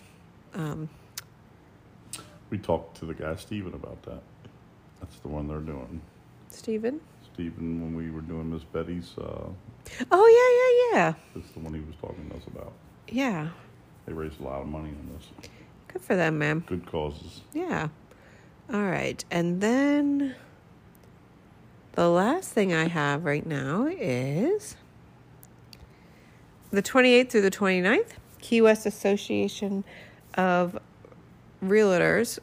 Um, 0.54 0.90
We 2.50 2.58
talked 2.58 2.98
to 3.00 3.06
the 3.06 3.14
guy 3.14 3.36
Steven 3.36 3.74
about 3.74 4.02
that. 4.04 4.22
That's 5.00 5.18
the 5.20 5.28
one 5.28 5.48
they're 5.48 5.60
doing. 5.60 6.02
Stephen? 6.50 7.02
Steven, 7.34 7.82
when 7.82 7.96
we 7.96 8.10
were 8.10 8.22
doing 8.22 8.52
Miss 8.52 8.64
Betty's, 8.64 9.14
uh, 9.18 9.48
Oh, 10.12 10.90
yeah, 10.92 10.98
yeah, 10.98 11.00
yeah. 11.08 11.14
that's 11.36 11.52
the 11.54 11.60
one 11.60 11.74
he 11.74 11.80
was 11.82 11.96
talking 12.02 12.30
to 12.30 12.36
us 12.38 12.44
about. 12.48 12.74
yeah. 13.08 13.44
Yeah. 13.44 13.48
They 14.06 14.14
raised 14.14 14.40
a 14.40 14.44
lot 14.44 14.62
of 14.62 14.68
money 14.68 14.90
on 14.90 15.10
this. 15.18 15.50
Good 15.90 16.02
for 16.02 16.16
them, 16.16 16.38
man. 16.38 16.60
Good 16.66 16.86
causes. 16.86 17.42
Yeah. 17.54 17.90
All 18.74 18.84
right. 18.86 19.24
And 19.30 19.60
then 19.60 20.34
the 21.94 22.08
last 22.10 22.52
thing 22.54 22.74
I 22.74 22.88
have 22.88 23.26
right 23.26 23.46
now 23.46 23.86
is 23.88 24.78
the 26.72 26.82
28th 26.82 27.30
through 27.32 27.42
the 27.42 27.52
29th, 27.52 28.12
Key 28.40 28.62
West 28.62 28.86
Association 28.86 29.84
of 30.36 30.80
Realtors. 31.64 32.40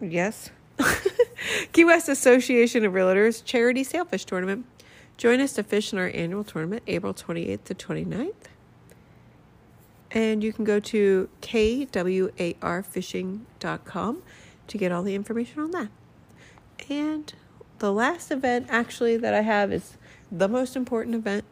Yes. 0.00 0.50
Key 1.72 1.84
West 1.84 2.08
Association 2.08 2.84
of 2.84 2.92
Realtors 2.92 3.44
Charity 3.44 3.82
Sailfish 3.84 4.24
Tournament. 4.24 4.66
Join 5.16 5.40
us 5.40 5.52
to 5.54 5.62
fish 5.62 5.92
in 5.92 5.98
our 5.98 6.08
annual 6.08 6.44
tournament, 6.44 6.82
April 6.86 7.14
28th 7.14 7.64
to 7.64 7.74
29th. 7.74 8.32
And 10.10 10.42
you 10.42 10.52
can 10.52 10.64
go 10.64 10.80
to 10.80 11.28
kwarfishing.com 11.40 14.22
to 14.68 14.78
get 14.78 14.92
all 14.92 15.02
the 15.02 15.14
information 15.14 15.60
on 15.60 15.70
that. 15.70 15.88
And 16.90 17.32
the 17.78 17.92
last 17.92 18.30
event, 18.30 18.66
actually, 18.68 19.16
that 19.16 19.32
I 19.34 19.40
have 19.42 19.72
is 19.72 19.96
the 20.30 20.48
most 20.48 20.76
important 20.76 21.14
event 21.14 21.44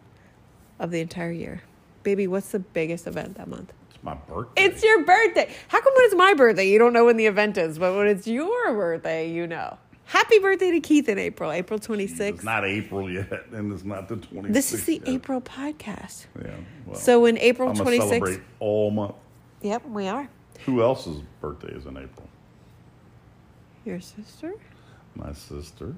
of 0.79 0.91
the 0.91 1.01
entire 1.01 1.33
year. 1.33 1.63
Baby, 2.03 2.27
what's 2.27 2.51
the 2.51 2.59
biggest 2.59 3.07
event 3.07 3.37
that 3.37 3.49
month? 3.49 3.73
It's 4.01 4.05
my 4.05 4.15
birthday. 4.15 4.63
It's 4.65 4.83
your 4.83 5.05
birthday. 5.05 5.55
How 5.69 5.81
come 5.83 5.93
when 5.95 6.05
it's 6.07 6.15
my 6.15 6.33
birthday, 6.35 6.69
you 6.71 6.79
don't 6.79 6.95
know 6.95 7.05
when 7.05 7.19
the 7.19 7.27
event 7.27 7.59
is, 7.59 7.79
but 7.79 7.95
when 7.95 8.07
it's 8.07 8.27
your 8.27 8.73
birthday, 8.73 9.31
you 9.31 9.47
know? 9.47 9.77
Happy 10.07 10.39
birthday 10.39 10.71
to 10.71 10.81
Keith 10.81 11.09
in 11.09 11.19
April, 11.19 11.53
April 11.53 11.79
26th. 11.79 12.21
It's 12.21 12.43
not 12.43 12.65
April 12.65 13.11
yet, 13.11 13.45
and 13.53 13.71
it's 13.73 13.85
not 13.85 14.09
the 14.09 14.17
26th. 14.17 14.53
This 14.55 14.73
is 14.73 14.85
the 14.87 14.95
yet. 14.95 15.09
April 15.09 15.41
podcast. 15.43 16.27
Yeah. 16.43 16.51
Well, 16.87 16.97
So 16.97 17.27
in 17.27 17.37
April 17.39 17.69
I'm 17.69 17.77
26th. 17.77 18.09
celebrate 18.09 18.41
all 18.59 18.91
month. 18.91 19.15
Yep, 19.61 19.87
we 19.87 20.09
are. 20.09 20.29
Who 20.65 20.83
else's 20.83 21.21
birthday 21.43 21.73
is 21.75 21.85
in 21.87 21.97
April? 21.99 22.27
Your 23.85 24.01
sister? 24.01 24.55
My 25.15 25.33
sister. 25.35 25.95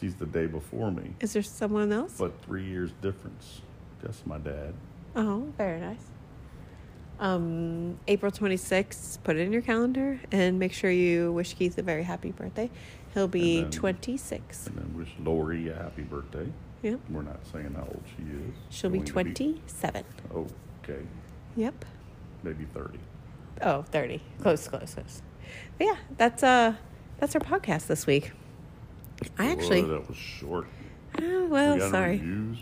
She's 0.00 0.16
the 0.16 0.26
day 0.26 0.46
before 0.46 0.90
me, 0.90 1.14
Is 1.20 1.32
there 1.32 1.42
someone 1.44 1.92
else? 1.92 2.16
but 2.18 2.42
three 2.42 2.64
years 2.64 2.90
difference. 3.02 3.60
Just 4.04 4.26
my 4.26 4.38
dad. 4.38 4.74
Oh, 5.14 5.46
very 5.56 5.80
nice. 5.80 6.02
Um, 7.18 7.98
April 8.08 8.30
26th, 8.30 9.18
put 9.24 9.36
it 9.36 9.40
in 9.40 9.52
your 9.52 9.62
calendar 9.62 10.20
and 10.30 10.58
make 10.58 10.72
sure 10.72 10.90
you 10.90 11.32
wish 11.32 11.54
Keith 11.54 11.78
a 11.78 11.82
very 11.82 12.02
happy 12.02 12.30
birthday. 12.30 12.70
He'll 13.14 13.28
be 13.28 13.62
then- 13.62 13.70
26. 13.70 14.66
And 14.66 14.76
then 14.78 14.94
wish 14.98 15.08
Lori 15.22 15.68
a 15.70 15.76
happy 15.76 16.02
birthday. 16.02 16.46
Yep. 16.82 17.00
We're 17.10 17.22
not 17.22 17.40
saying 17.50 17.72
how 17.74 17.82
old 17.84 18.02
she 18.16 18.22
is. 18.22 18.54
She'll 18.68 18.90
be 18.90 19.00
27. 19.00 20.04
oh, 20.34 20.46
okay. 20.84 21.00
Yep. 21.56 21.84
Maybe 22.42 22.66
30. 22.66 22.98
Oh, 23.62 23.82
30. 23.82 24.20
Close, 24.42 24.68
close, 24.68 24.92
close. 24.94 25.22
But 25.78 25.86
yeah, 25.86 25.96
that's 26.18 26.42
uh 26.42 26.74
that's 27.18 27.34
our 27.34 27.40
podcast 27.40 27.86
this 27.86 28.06
week. 28.06 28.32
I 29.38 29.50
actually 29.50 29.82
Boy, 29.82 29.88
that 29.88 30.08
was 30.08 30.16
short. 30.18 30.66
oh, 31.22 31.46
well, 31.46 31.78
got 31.78 31.90
sorry. 31.90 32.18
Reviews. 32.18 32.58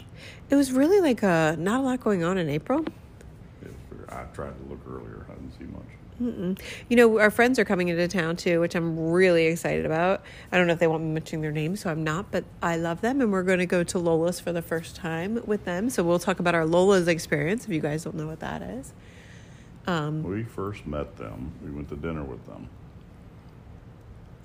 It 0.48 0.54
was 0.54 0.70
really 0.70 1.00
like 1.00 1.24
uh 1.24 1.56
not 1.58 1.80
a 1.80 1.82
lot 1.82 2.00
going 2.00 2.22
on 2.22 2.38
in 2.38 2.48
April. 2.48 2.84
It 4.14 4.20
was 4.20 4.26
very- 4.26 4.26
I 4.30 4.34
tried 4.34 4.62
to 4.62 4.70
look 4.70 4.80
earlier. 4.88 5.26
I 5.28 5.34
didn't 5.34 5.52
see 5.58 5.64
much. 5.64 5.82
Mm-mm. 6.22 6.56
You 6.88 6.96
know, 6.96 7.18
our 7.18 7.30
friends 7.30 7.58
are 7.58 7.64
coming 7.64 7.88
into 7.88 8.06
town 8.06 8.36
too, 8.36 8.60
which 8.60 8.76
I'm 8.76 9.10
really 9.10 9.46
excited 9.46 9.84
about. 9.84 10.22
I 10.52 10.56
don't 10.56 10.68
know 10.68 10.72
if 10.74 10.78
they 10.78 10.86
want 10.86 11.02
me 11.02 11.10
mentioning 11.12 11.42
their 11.42 11.50
names, 11.50 11.80
so 11.80 11.90
I'm 11.90 12.04
not, 12.04 12.30
but 12.30 12.44
I 12.62 12.76
love 12.76 13.00
them, 13.00 13.20
and 13.20 13.32
we're 13.32 13.42
going 13.42 13.58
to 13.58 13.66
go 13.66 13.82
to 13.82 13.98
Lola's 13.98 14.38
for 14.38 14.52
the 14.52 14.62
first 14.62 14.94
time 14.94 15.40
with 15.44 15.64
them. 15.64 15.90
So 15.90 16.04
we'll 16.04 16.20
talk 16.20 16.38
about 16.38 16.54
our 16.54 16.64
Lola's 16.66 17.08
experience 17.08 17.64
if 17.64 17.70
you 17.72 17.80
guys 17.80 18.04
don't 18.04 18.14
know 18.14 18.28
what 18.28 18.38
that 18.40 18.62
is. 18.62 18.92
Um, 19.88 20.22
we 20.22 20.44
first 20.44 20.86
met 20.86 21.16
them, 21.16 21.52
we 21.64 21.70
went 21.72 21.88
to 21.88 21.96
dinner 21.96 22.22
with 22.22 22.46
them. 22.46 22.68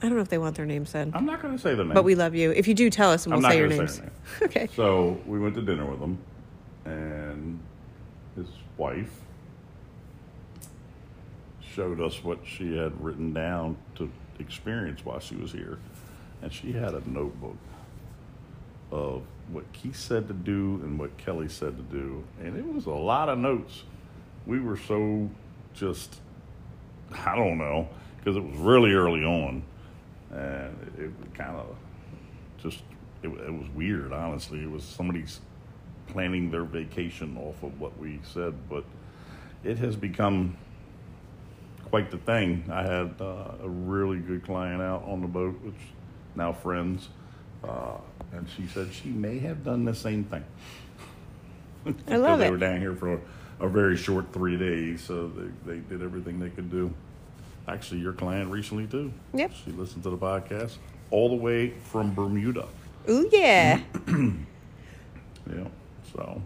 I 0.01 0.07
don't 0.07 0.15
know 0.15 0.21
if 0.21 0.29
they 0.29 0.37
want 0.39 0.55
their 0.55 0.65
names 0.65 0.89
said, 0.89 1.11
I'm 1.13 1.25
not 1.25 1.41
going 1.41 1.55
to 1.55 1.61
say 1.61 1.75
the 1.75 1.83
name. 1.83 1.93
but 1.93 2.03
we 2.03 2.15
love 2.15 2.33
you. 2.33 2.51
If 2.51 2.67
you 2.67 2.73
do, 2.73 2.89
tell 2.89 3.11
us, 3.11 3.25
and 3.27 3.33
we'll 3.35 3.43
say 3.43 3.57
your 3.57 3.67
names. 3.67 3.95
say 3.97 4.09
okay. 4.43 4.69
So 4.75 5.19
we 5.27 5.39
went 5.39 5.53
to 5.55 5.61
dinner 5.61 5.85
with 5.85 5.99
him, 5.99 6.17
and 6.85 7.59
his 8.35 8.47
wife 8.77 9.11
showed 11.73 12.01
us 12.01 12.23
what 12.23 12.39
she 12.45 12.77
had 12.77 13.03
written 13.03 13.33
down 13.33 13.77
to 13.95 14.09
experience 14.39 15.05
while 15.05 15.19
she 15.19 15.35
was 15.35 15.51
here. 15.51 15.79
And 16.41 16.51
she 16.51 16.71
had 16.71 16.93
a 16.93 17.09
notebook 17.09 17.57
of 18.91 19.23
what 19.51 19.71
Keith 19.73 19.95
said 19.95 20.27
to 20.27 20.33
do 20.33 20.79
and 20.83 20.97
what 20.97 21.17
Kelly 21.17 21.49
said 21.49 21.75
to 21.77 21.83
do. 21.83 22.23
And 22.41 22.57
it 22.57 22.65
was 22.65 22.85
a 22.85 22.91
lot 22.91 23.29
of 23.29 23.37
notes. 23.37 23.83
We 24.45 24.59
were 24.59 24.77
so 24.77 25.29
just, 25.73 26.15
I 27.11 27.35
don't 27.35 27.57
know, 27.57 27.89
because 28.17 28.35
it 28.35 28.43
was 28.43 28.57
really 28.57 28.93
early 28.93 29.23
on. 29.23 29.63
And 30.31 30.93
it, 30.97 31.03
it 31.05 31.33
kind 31.33 31.55
of 31.55 31.75
just 32.61 32.83
it, 33.23 33.27
it 33.27 33.53
was 33.53 33.67
weird 33.75 34.13
honestly 34.13 34.61
it 34.61 34.69
was 34.69 34.83
somebody's 34.83 35.39
planning 36.07 36.49
their 36.49 36.63
vacation 36.63 37.37
off 37.37 37.61
of 37.63 37.79
what 37.79 37.97
we 37.99 38.19
said 38.23 38.53
but 38.69 38.83
it 39.63 39.77
has 39.77 39.95
become 39.95 40.55
quite 41.89 42.11
the 42.11 42.17
thing 42.17 42.63
i 42.71 42.81
had 42.83 43.13
uh, 43.19 43.51
a 43.63 43.67
really 43.69 44.17
good 44.19 44.43
client 44.43 44.81
out 44.81 45.03
on 45.07 45.21
the 45.21 45.27
boat 45.27 45.59
which 45.63 45.75
now 46.35 46.51
friends 46.53 47.09
uh, 47.63 47.97
and 48.33 48.47
she 48.55 48.67
said 48.67 48.87
she 48.93 49.09
may 49.09 49.39
have 49.39 49.63
done 49.63 49.83
the 49.85 49.93
same 49.95 50.23
thing 50.23 50.43
I 52.07 52.17
love 52.17 52.39
they 52.39 52.47
it. 52.47 52.51
were 52.51 52.57
down 52.57 52.79
here 52.79 52.95
for 52.95 53.13
a, 53.15 53.19
a 53.61 53.67
very 53.69 53.97
short 53.97 54.31
three 54.31 54.57
days 54.57 55.01
so 55.01 55.27
they, 55.29 55.73
they 55.73 55.79
did 55.79 56.01
everything 56.03 56.39
they 56.39 56.49
could 56.49 56.69
do 56.69 56.93
actually 57.67 58.01
your 58.01 58.13
client 58.13 58.49
recently 58.51 58.85
too 58.87 59.11
Yep. 59.33 59.51
she 59.65 59.71
listened 59.71 60.03
to 60.03 60.09
the 60.09 60.17
podcast 60.17 60.77
all 61.11 61.29
the 61.29 61.35
way 61.35 61.71
from 61.91 62.13
bermuda 62.13 62.67
Ooh, 63.09 63.27
yeah. 63.31 63.81
Yeah. 65.49 65.65
So 66.13 66.41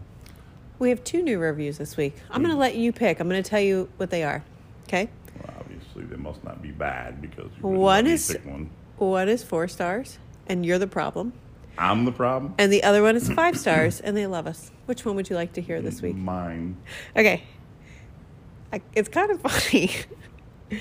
we 0.78 0.88
have 0.88 1.04
two 1.04 1.22
new 1.22 1.38
reviews 1.38 1.76
this 1.78 1.96
week. 1.96 2.16
I'm 2.30 2.42
going 2.42 2.54
to 2.54 2.58
let 2.58 2.74
you 2.76 2.90
pick. 2.92 3.20
I'm 3.20 3.28
going 3.28 3.42
to 3.42 3.48
tell 3.48 3.60
you 3.60 3.88
what 3.98 4.08
they 4.10 4.22
are. 4.22 4.42
Okay. 4.88 5.10
Obviously 6.04 6.16
they 6.16 6.22
must 6.22 6.44
not 6.44 6.62
be 6.62 6.70
bad 6.70 7.20
because 7.20 7.50
you 7.60 7.66
One 7.68 8.06
is- 8.06 8.36
one. 8.44 8.70
One 8.96 9.28
is 9.28 9.42
four 9.42 9.66
stars, 9.66 10.18
and 10.46 10.64
you're 10.64 10.78
the 10.78 10.86
problem. 10.86 11.32
I'm 11.76 12.04
the 12.04 12.12
problem. 12.12 12.54
And 12.58 12.72
the 12.72 12.84
other 12.84 13.02
one 13.02 13.16
is 13.16 13.28
five 13.42 13.58
stars, 13.58 14.00
and 14.00 14.16
they 14.16 14.26
love 14.28 14.46
us. 14.46 14.70
Which 14.86 15.04
one 15.04 15.16
would 15.16 15.28
you 15.28 15.34
like 15.36 15.52
to 15.54 15.60
hear 15.60 15.82
this 15.82 16.00
week? 16.00 16.14
Mine. 16.14 16.76
Okay. 17.16 17.42
I, 18.72 18.80
it's 18.94 19.08
kind 19.08 19.30
of 19.32 19.40
funny. 19.50 19.90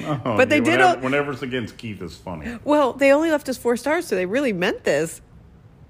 Oh, 0.01 0.38
But 0.38 0.49
they 0.49 0.57
yeah, 0.59 0.63
did 0.63 0.79
Whenever, 0.79 0.99
a- 0.99 1.03
whenever 1.03 1.31
it's 1.31 1.41
against 1.41 1.77
Keith, 1.77 2.01
it's 2.01 2.15
funny. 2.15 2.59
Well, 2.63 2.93
they 2.93 3.12
only 3.12 3.31
left 3.31 3.49
us 3.49 3.57
four 3.57 3.75
stars, 3.77 4.05
so 4.05 4.15
they 4.15 4.25
really 4.27 4.53
meant 4.53 4.83
this. 4.83 5.21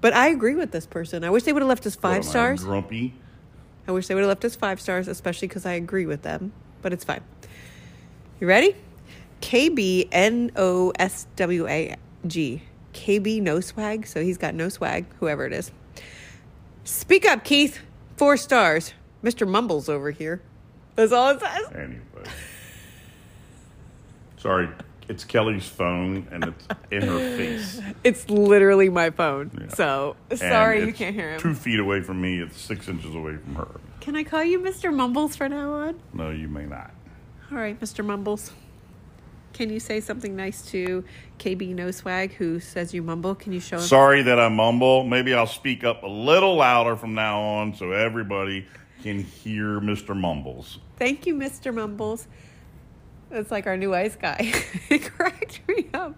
But 0.00 0.12
I 0.14 0.28
agree 0.28 0.54
with 0.54 0.70
this 0.70 0.86
person. 0.86 1.24
I 1.24 1.30
wish 1.30 1.42
they 1.44 1.52
would 1.52 1.62
have 1.62 1.68
left 1.68 1.86
us 1.86 1.94
five 1.94 2.16
am 2.16 2.20
I, 2.22 2.30
stars. 2.30 2.64
grumpy. 2.64 3.14
I 3.86 3.92
wish 3.92 4.06
they 4.06 4.14
would 4.14 4.20
have 4.22 4.28
left 4.28 4.44
us 4.46 4.56
five 4.56 4.80
stars, 4.80 5.08
especially 5.08 5.48
because 5.48 5.66
I 5.66 5.72
agree 5.72 6.06
with 6.06 6.22
them. 6.22 6.52
But 6.82 6.92
it's 6.94 7.04
fine. 7.04 7.22
You 8.40 8.46
ready? 8.46 8.76
KB 9.54 10.08
N 10.10 10.50
O 10.56 10.92
S 10.98 11.28
W 11.36 11.68
A 11.68 11.94
G. 12.26 12.60
KB 12.92 13.40
no 13.40 13.60
swag. 13.60 14.04
So 14.04 14.20
he's 14.20 14.36
got 14.36 14.52
no 14.52 14.68
swag, 14.68 15.06
whoever 15.20 15.46
it 15.46 15.52
is. 15.52 15.70
Speak 16.82 17.24
up, 17.24 17.44
Keith. 17.44 17.78
Four 18.16 18.36
stars. 18.36 18.94
Mr. 19.22 19.46
Mumbles 19.46 19.88
over 19.88 20.10
here. 20.10 20.42
That's 20.96 21.12
all 21.12 21.30
it 21.30 21.40
says. 21.40 21.68
Anyway. 21.72 22.00
Sorry, 24.38 24.68
it's 25.08 25.22
Kelly's 25.22 25.68
phone 25.68 26.26
and 26.32 26.44
it's 26.46 26.66
in 26.90 27.02
her 27.02 27.18
face. 27.36 27.80
It's 28.02 28.28
literally 28.28 28.88
my 28.88 29.10
phone. 29.10 29.52
Yeah. 29.58 29.68
So 29.68 30.16
sorry 30.34 30.84
you 30.84 30.92
can't 30.92 31.14
hear 31.14 31.32
him. 31.32 31.40
Two 31.40 31.54
feet 31.54 31.78
away 31.78 32.00
from 32.00 32.20
me, 32.20 32.40
it's 32.40 32.60
six 32.60 32.88
inches 32.88 33.14
away 33.14 33.36
from 33.36 33.54
her. 33.54 33.80
Can 34.00 34.16
I 34.16 34.24
call 34.24 34.42
you 34.42 34.58
Mr. 34.58 34.92
Mumbles 34.92 35.36
from 35.36 35.52
now 35.52 35.72
on? 35.72 36.00
No, 36.12 36.30
you 36.30 36.48
may 36.48 36.66
not. 36.66 36.90
All 37.52 37.58
right, 37.58 37.80
Mr. 37.80 38.04
Mumbles. 38.04 38.52
Can 39.54 39.70
you 39.70 39.78
say 39.78 40.00
something 40.00 40.34
nice 40.34 40.62
to 40.72 41.04
KB 41.38 41.74
No 41.76 41.92
Swag 41.92 42.32
who 42.34 42.58
says 42.58 42.92
you 42.92 43.02
mumble? 43.02 43.36
Can 43.36 43.52
you 43.52 43.60
show 43.60 43.76
him? 43.76 43.82
Sorry 43.84 44.22
that 44.22 44.38
I 44.38 44.48
mumble. 44.48 45.04
Maybe 45.04 45.32
I'll 45.32 45.46
speak 45.46 45.84
up 45.84 46.02
a 46.02 46.08
little 46.08 46.56
louder 46.56 46.96
from 46.96 47.14
now 47.14 47.40
on 47.40 47.74
so 47.74 47.92
everybody 47.92 48.66
can 49.02 49.20
hear 49.20 49.80
Mr. 49.80 50.16
Mumbles. 50.16 50.80
Thank 50.96 51.24
you, 51.24 51.36
Mr. 51.36 51.72
Mumbles. 51.72 52.26
That's 53.30 53.52
like 53.52 53.68
our 53.68 53.76
new 53.76 53.94
ice 53.94 54.16
guy. 54.16 54.52
it 54.90 55.10
cracked 55.12 55.60
me 55.68 55.88
up. 55.94 56.16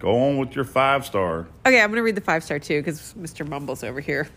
Go 0.00 0.18
on 0.18 0.38
with 0.38 0.56
your 0.56 0.64
five 0.64 1.06
star. 1.06 1.46
Okay, 1.64 1.80
I'm 1.80 1.90
going 1.90 1.98
to 1.98 2.02
read 2.02 2.16
the 2.16 2.20
five 2.20 2.42
star 2.42 2.58
too 2.58 2.80
because 2.80 3.14
Mr. 3.16 3.48
Mumbles 3.48 3.84
over 3.84 4.00
here. 4.00 4.28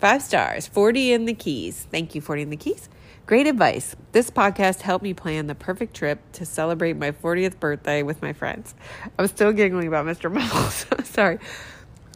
Five 0.00 0.22
stars, 0.22 0.66
40 0.66 1.12
in 1.12 1.26
the 1.26 1.34
Keys. 1.34 1.86
Thank 1.90 2.14
you, 2.14 2.22
40 2.22 2.42
in 2.42 2.50
the 2.50 2.56
Keys. 2.56 2.88
Great 3.32 3.46
advice. 3.46 3.96
This 4.12 4.28
podcast 4.28 4.82
helped 4.82 5.02
me 5.02 5.14
plan 5.14 5.46
the 5.46 5.54
perfect 5.54 5.96
trip 5.96 6.20
to 6.32 6.44
celebrate 6.44 6.98
my 6.98 7.12
40th 7.12 7.58
birthday 7.58 8.02
with 8.02 8.20
my 8.20 8.34
friends. 8.34 8.74
I'm 9.18 9.26
still 9.26 9.52
giggling 9.52 9.88
about 9.88 10.04
Mr. 10.04 10.30
Mumbles. 10.30 10.84
Sorry. 11.08 11.38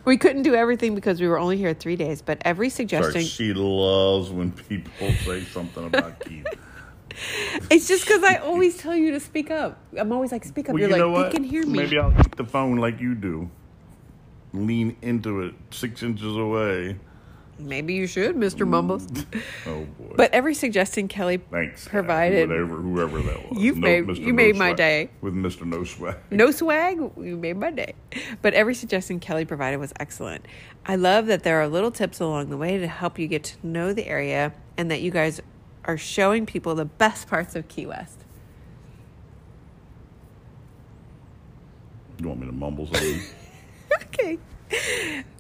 We 0.05 0.18
couldn't 0.18 0.42
do 0.42 0.55
everything 0.55 0.94
because 0.94 1.18
we 1.18 1.26
were 1.26 1.38
only 1.38 1.57
here 1.57 1.72
three 1.72 1.96
days, 1.96 2.20
but 2.20 2.37
every 2.44 2.68
suggestion. 2.68 3.12
Sorry, 3.12 3.24
she 3.24 3.55
loves 3.55 4.29
when 4.29 4.52
people 4.52 5.11
say 5.24 5.42
something 5.44 5.87
about 5.87 6.20
Keith. 6.20 6.46
It's 7.70 7.88
just 7.88 8.05
because 8.05 8.22
I 8.22 8.35
always 8.35 8.76
tell 8.76 8.94
you 8.94 9.12
to 9.12 9.20
speak 9.20 9.50
up. 9.50 9.81
I'm 9.98 10.12
always 10.12 10.33
like, 10.33 10.44
speak 10.44 10.68
up. 10.68 10.74
Well, 10.74 10.83
You're 10.83 10.98
you 10.98 11.07
like, 11.07 11.31
they 11.31 11.35
can 11.35 11.44
hear 11.44 11.64
me. 11.64 11.79
Maybe 11.79 11.98
I'll 11.98 12.12
keep 12.12 12.37
the 12.37 12.44
phone 12.44 12.76
like 12.76 13.00
you 13.00 13.14
do. 13.14 13.50
Lean 14.52 14.98
into 15.00 15.40
it 15.40 15.55
six 15.70 16.02
inches 16.02 16.37
away. 16.37 16.98
Maybe 17.59 17.95
you 17.95 18.07
should, 18.07 18.37
Mr. 18.37 18.66
Mumbles. 18.69 19.07
Oh 19.66 19.85
boy. 19.99 20.14
But 20.16 20.33
every 20.33 20.55
suggestion 20.55 21.09
Kelly 21.09 21.38
Thanks. 21.38 21.88
provided. 21.88 22.49
Whatever, 22.49 22.77
whoever 22.77 23.19
that 23.21 23.51
was. 23.51 23.61
You've 23.61 23.79
made- 23.79 24.16
you 24.16 24.33
made 24.33 24.55
my 24.57 24.69
Swag. 24.69 24.77
day. 24.77 25.11
With 25.21 25.35
Mr. 25.35 25.64
No 25.66 25.83
Swag. 25.85 26.16
No 26.31 26.51
swag, 26.51 26.99
you 27.19 27.37
made 27.37 27.57
my 27.57 27.71
day. 27.71 27.95
But 28.42 28.55
every 28.55 28.75
suggestion 28.75 29.19
Kelly 29.21 29.45
provided 29.45 29.79
was 29.79 29.92
excellent. 29.99 30.45
I 30.85 30.95
love 30.97 31.27
that 31.27 31.42
there 31.42 31.61
are 31.61 31.66
little 31.66 31.90
tips 31.90 32.21
along 32.21 32.51
the 32.51 32.57
way 32.57 32.79
to 32.79 32.87
help 32.87 33.19
you 33.19 33.27
get 33.27 33.42
to 33.45 33.66
know 33.66 33.92
the 33.92 34.07
area 34.07 34.53
and 34.77 34.90
that 34.90 35.01
you 35.01 35.11
guys 35.11 35.40
are 35.85 35.97
showing 35.99 36.47
people 36.47 36.75
the 36.75 36.85
best 36.85 37.27
parts 37.27 37.57
of 37.57 37.66
Key 37.69 37.87
West. 37.87 38.21
You 42.21 42.29
want 42.29 42.40
me 42.40 42.47
to 42.47 42.53
mumble 42.53 42.87
something? 42.87 43.21
okay. 44.03 44.38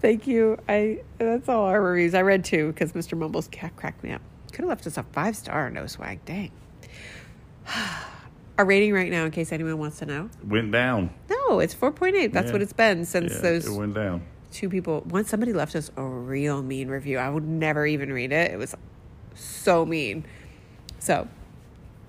Thank 0.00 0.26
you. 0.26 0.58
I 0.68 1.00
that's 1.18 1.48
all 1.48 1.64
our 1.64 1.80
reviews. 1.80 2.14
I 2.14 2.22
read 2.22 2.44
two 2.44 2.68
because 2.72 2.92
Mr. 2.92 3.16
Mumbles 3.18 3.48
ca- 3.52 3.70
cracked 3.76 4.02
me 4.04 4.12
up. 4.12 4.20
Could 4.52 4.60
have 4.60 4.68
left 4.68 4.86
us 4.86 4.96
a 4.96 5.02
five 5.02 5.36
star 5.36 5.70
no 5.70 5.86
swag. 5.86 6.24
Dang. 6.24 6.50
Our 8.58 8.64
rating 8.64 8.94
right 8.94 9.10
now, 9.10 9.26
in 9.26 9.32
case 9.32 9.52
anyone 9.52 9.76
wants 9.78 9.98
to 9.98 10.06
know. 10.06 10.30
Went 10.42 10.72
down. 10.72 11.10
No, 11.28 11.58
it's 11.60 11.74
four 11.74 11.92
point 11.92 12.16
eight. 12.16 12.32
That's 12.32 12.46
Yeah. 12.46 12.52
what 12.54 12.62
it's 12.62 12.72
been 12.72 13.04
since 13.04 13.34
Yeah, 13.34 13.40
those 13.40 13.66
it 13.66 13.72
went 13.78 13.94
down. 13.94 14.22
two 14.50 14.70
people. 14.70 15.02
Once 15.08 15.28
somebody 15.28 15.52
left 15.52 15.74
us 15.76 15.90
a 15.96 16.02
real 16.02 16.62
mean 16.62 16.88
review. 16.88 17.18
I 17.18 17.28
would 17.28 17.46
never 17.46 17.86
even 17.86 18.12
read 18.12 18.32
it. 18.32 18.52
It 18.52 18.56
was 18.56 18.74
so 19.34 19.84
mean. 19.84 20.24
So, 21.00 21.28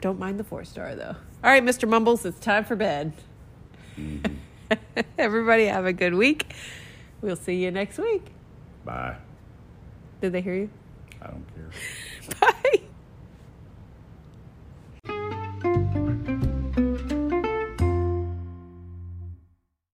don't 0.01 0.19
mind 0.19 0.39
the 0.39 0.45
four 0.45 0.63
star 0.63 0.95
though. 0.95 1.15
All 1.43 1.51
right, 1.51 1.63
Mr. 1.63 1.87
Mumbles, 1.87 2.23
it's 2.25 2.39
time 2.39 2.63
for 2.63 2.75
bed. 2.77 3.11
Mm-hmm. 3.97 4.33
Everybody 5.17 5.65
have 5.65 5.85
a 5.85 5.93
good 5.93 6.13
week. 6.13 6.53
We'll 7.21 7.35
see 7.35 7.55
you 7.63 7.71
next 7.71 7.97
week. 7.97 8.25
Bye. 8.85 9.17
Did 10.21 10.33
they 10.33 10.41
hear 10.41 10.55
you? 10.55 10.69
I 11.21 11.27
don't 11.27 11.45
care. 11.55 11.69
Bye. 12.41 12.81